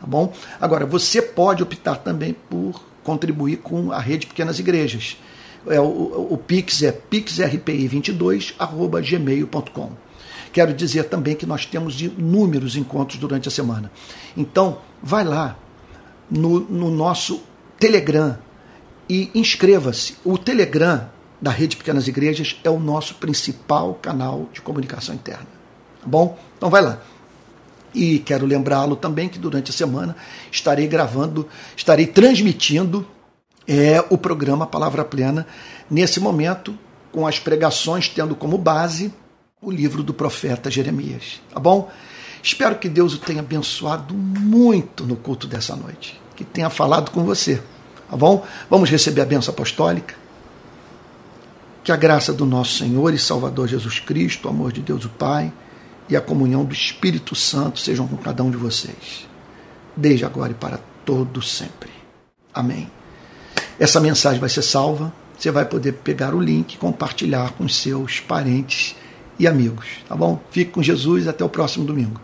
Tá 0.00 0.06
bom? 0.06 0.32
Agora, 0.60 0.84
você 0.86 1.22
pode 1.22 1.62
optar 1.62 1.94
também 1.96 2.34
por 2.48 2.82
contribuir 3.02 3.58
com 3.58 3.92
a 3.92 3.98
rede 3.98 4.26
Pequenas 4.26 4.58
Igrejas. 4.58 5.16
É, 5.66 5.80
o, 5.80 6.28
o, 6.30 6.38
Pix 6.38 6.82
é 6.82 6.92
pixrpi22.gmail.com. 6.92 9.92
Quero 10.52 10.74
dizer 10.74 11.04
também 11.04 11.36
que 11.36 11.46
nós 11.46 11.64
temos 11.66 12.00
inúmeros 12.00 12.76
encontros 12.76 13.18
durante 13.18 13.48
a 13.48 13.50
semana. 13.50 13.90
Então, 14.36 14.78
vai 15.02 15.24
lá 15.24 15.58
no, 16.30 16.60
no 16.60 16.90
nosso 16.90 17.42
Telegram 17.78 18.38
e 19.08 19.30
inscreva-se. 19.34 20.16
O 20.24 20.38
Telegram 20.38 21.08
da 21.40 21.50
Rede 21.50 21.76
Pequenas 21.76 22.06
Igrejas 22.06 22.56
é 22.62 22.70
o 22.70 22.78
nosso 22.78 23.16
principal 23.16 23.94
canal 23.94 24.48
de 24.52 24.60
comunicação 24.60 25.14
interna. 25.14 25.46
Tá 26.00 26.06
bom? 26.06 26.38
Então 26.56 26.70
vai 26.70 26.82
lá. 26.82 27.00
E 27.94 28.20
quero 28.20 28.46
lembrá-lo 28.46 28.94
também 28.94 29.28
que 29.28 29.38
durante 29.38 29.70
a 29.70 29.74
semana 29.74 30.14
estarei 30.50 30.86
gravando, 30.86 31.48
estarei 31.76 32.06
transmitindo 32.06 33.06
é, 33.72 34.04
o 34.10 34.18
programa 34.18 34.66
Palavra 34.66 35.04
Plena, 35.04 35.46
nesse 35.88 36.18
momento, 36.18 36.76
com 37.12 37.24
as 37.24 37.38
pregações 37.38 38.08
tendo 38.08 38.34
como 38.34 38.58
base 38.58 39.14
o 39.62 39.70
livro 39.70 40.02
do 40.02 40.12
profeta 40.12 40.68
Jeremias. 40.68 41.40
Tá 41.54 41.60
bom? 41.60 41.88
Espero 42.42 42.74
que 42.74 42.88
Deus 42.88 43.14
o 43.14 43.18
tenha 43.18 43.38
abençoado 43.38 44.12
muito 44.12 45.06
no 45.06 45.14
culto 45.14 45.46
dessa 45.46 45.76
noite, 45.76 46.20
que 46.34 46.42
tenha 46.42 46.68
falado 46.68 47.12
com 47.12 47.22
você. 47.22 47.62
Tá 48.10 48.16
bom? 48.16 48.44
Vamos 48.68 48.90
receber 48.90 49.20
a 49.20 49.26
benção 49.26 49.54
apostólica. 49.54 50.16
Que 51.84 51.92
a 51.92 51.96
graça 51.96 52.32
do 52.32 52.44
nosso 52.44 52.76
Senhor 52.76 53.14
e 53.14 53.18
Salvador 53.18 53.68
Jesus 53.68 54.00
Cristo, 54.00 54.48
o 54.48 54.50
amor 54.50 54.72
de 54.72 54.80
Deus 54.80 55.04
o 55.04 55.08
Pai 55.10 55.52
e 56.08 56.16
a 56.16 56.20
comunhão 56.20 56.64
do 56.64 56.74
Espírito 56.74 57.36
Santo 57.36 57.78
sejam 57.78 58.08
com 58.08 58.16
cada 58.16 58.42
um 58.42 58.50
de 58.50 58.56
vocês, 58.56 59.28
desde 59.96 60.24
agora 60.24 60.50
e 60.50 60.56
para 60.56 60.80
todo 61.04 61.40
sempre. 61.40 61.90
Amém. 62.52 62.99
Essa 63.80 63.98
mensagem 63.98 64.38
vai 64.38 64.50
ser 64.50 64.60
salva, 64.60 65.10
você 65.38 65.50
vai 65.50 65.64
poder 65.64 65.92
pegar 65.92 66.34
o 66.34 66.38
link 66.38 66.74
e 66.74 66.76
compartilhar 66.76 67.52
com 67.52 67.66
seus 67.66 68.20
parentes 68.20 68.94
e 69.38 69.46
amigos, 69.46 69.86
tá 70.06 70.14
bom? 70.14 70.38
Fique 70.50 70.70
com 70.70 70.82
Jesus 70.82 71.26
até 71.26 71.42
o 71.42 71.48
próximo 71.48 71.86
domingo. 71.86 72.20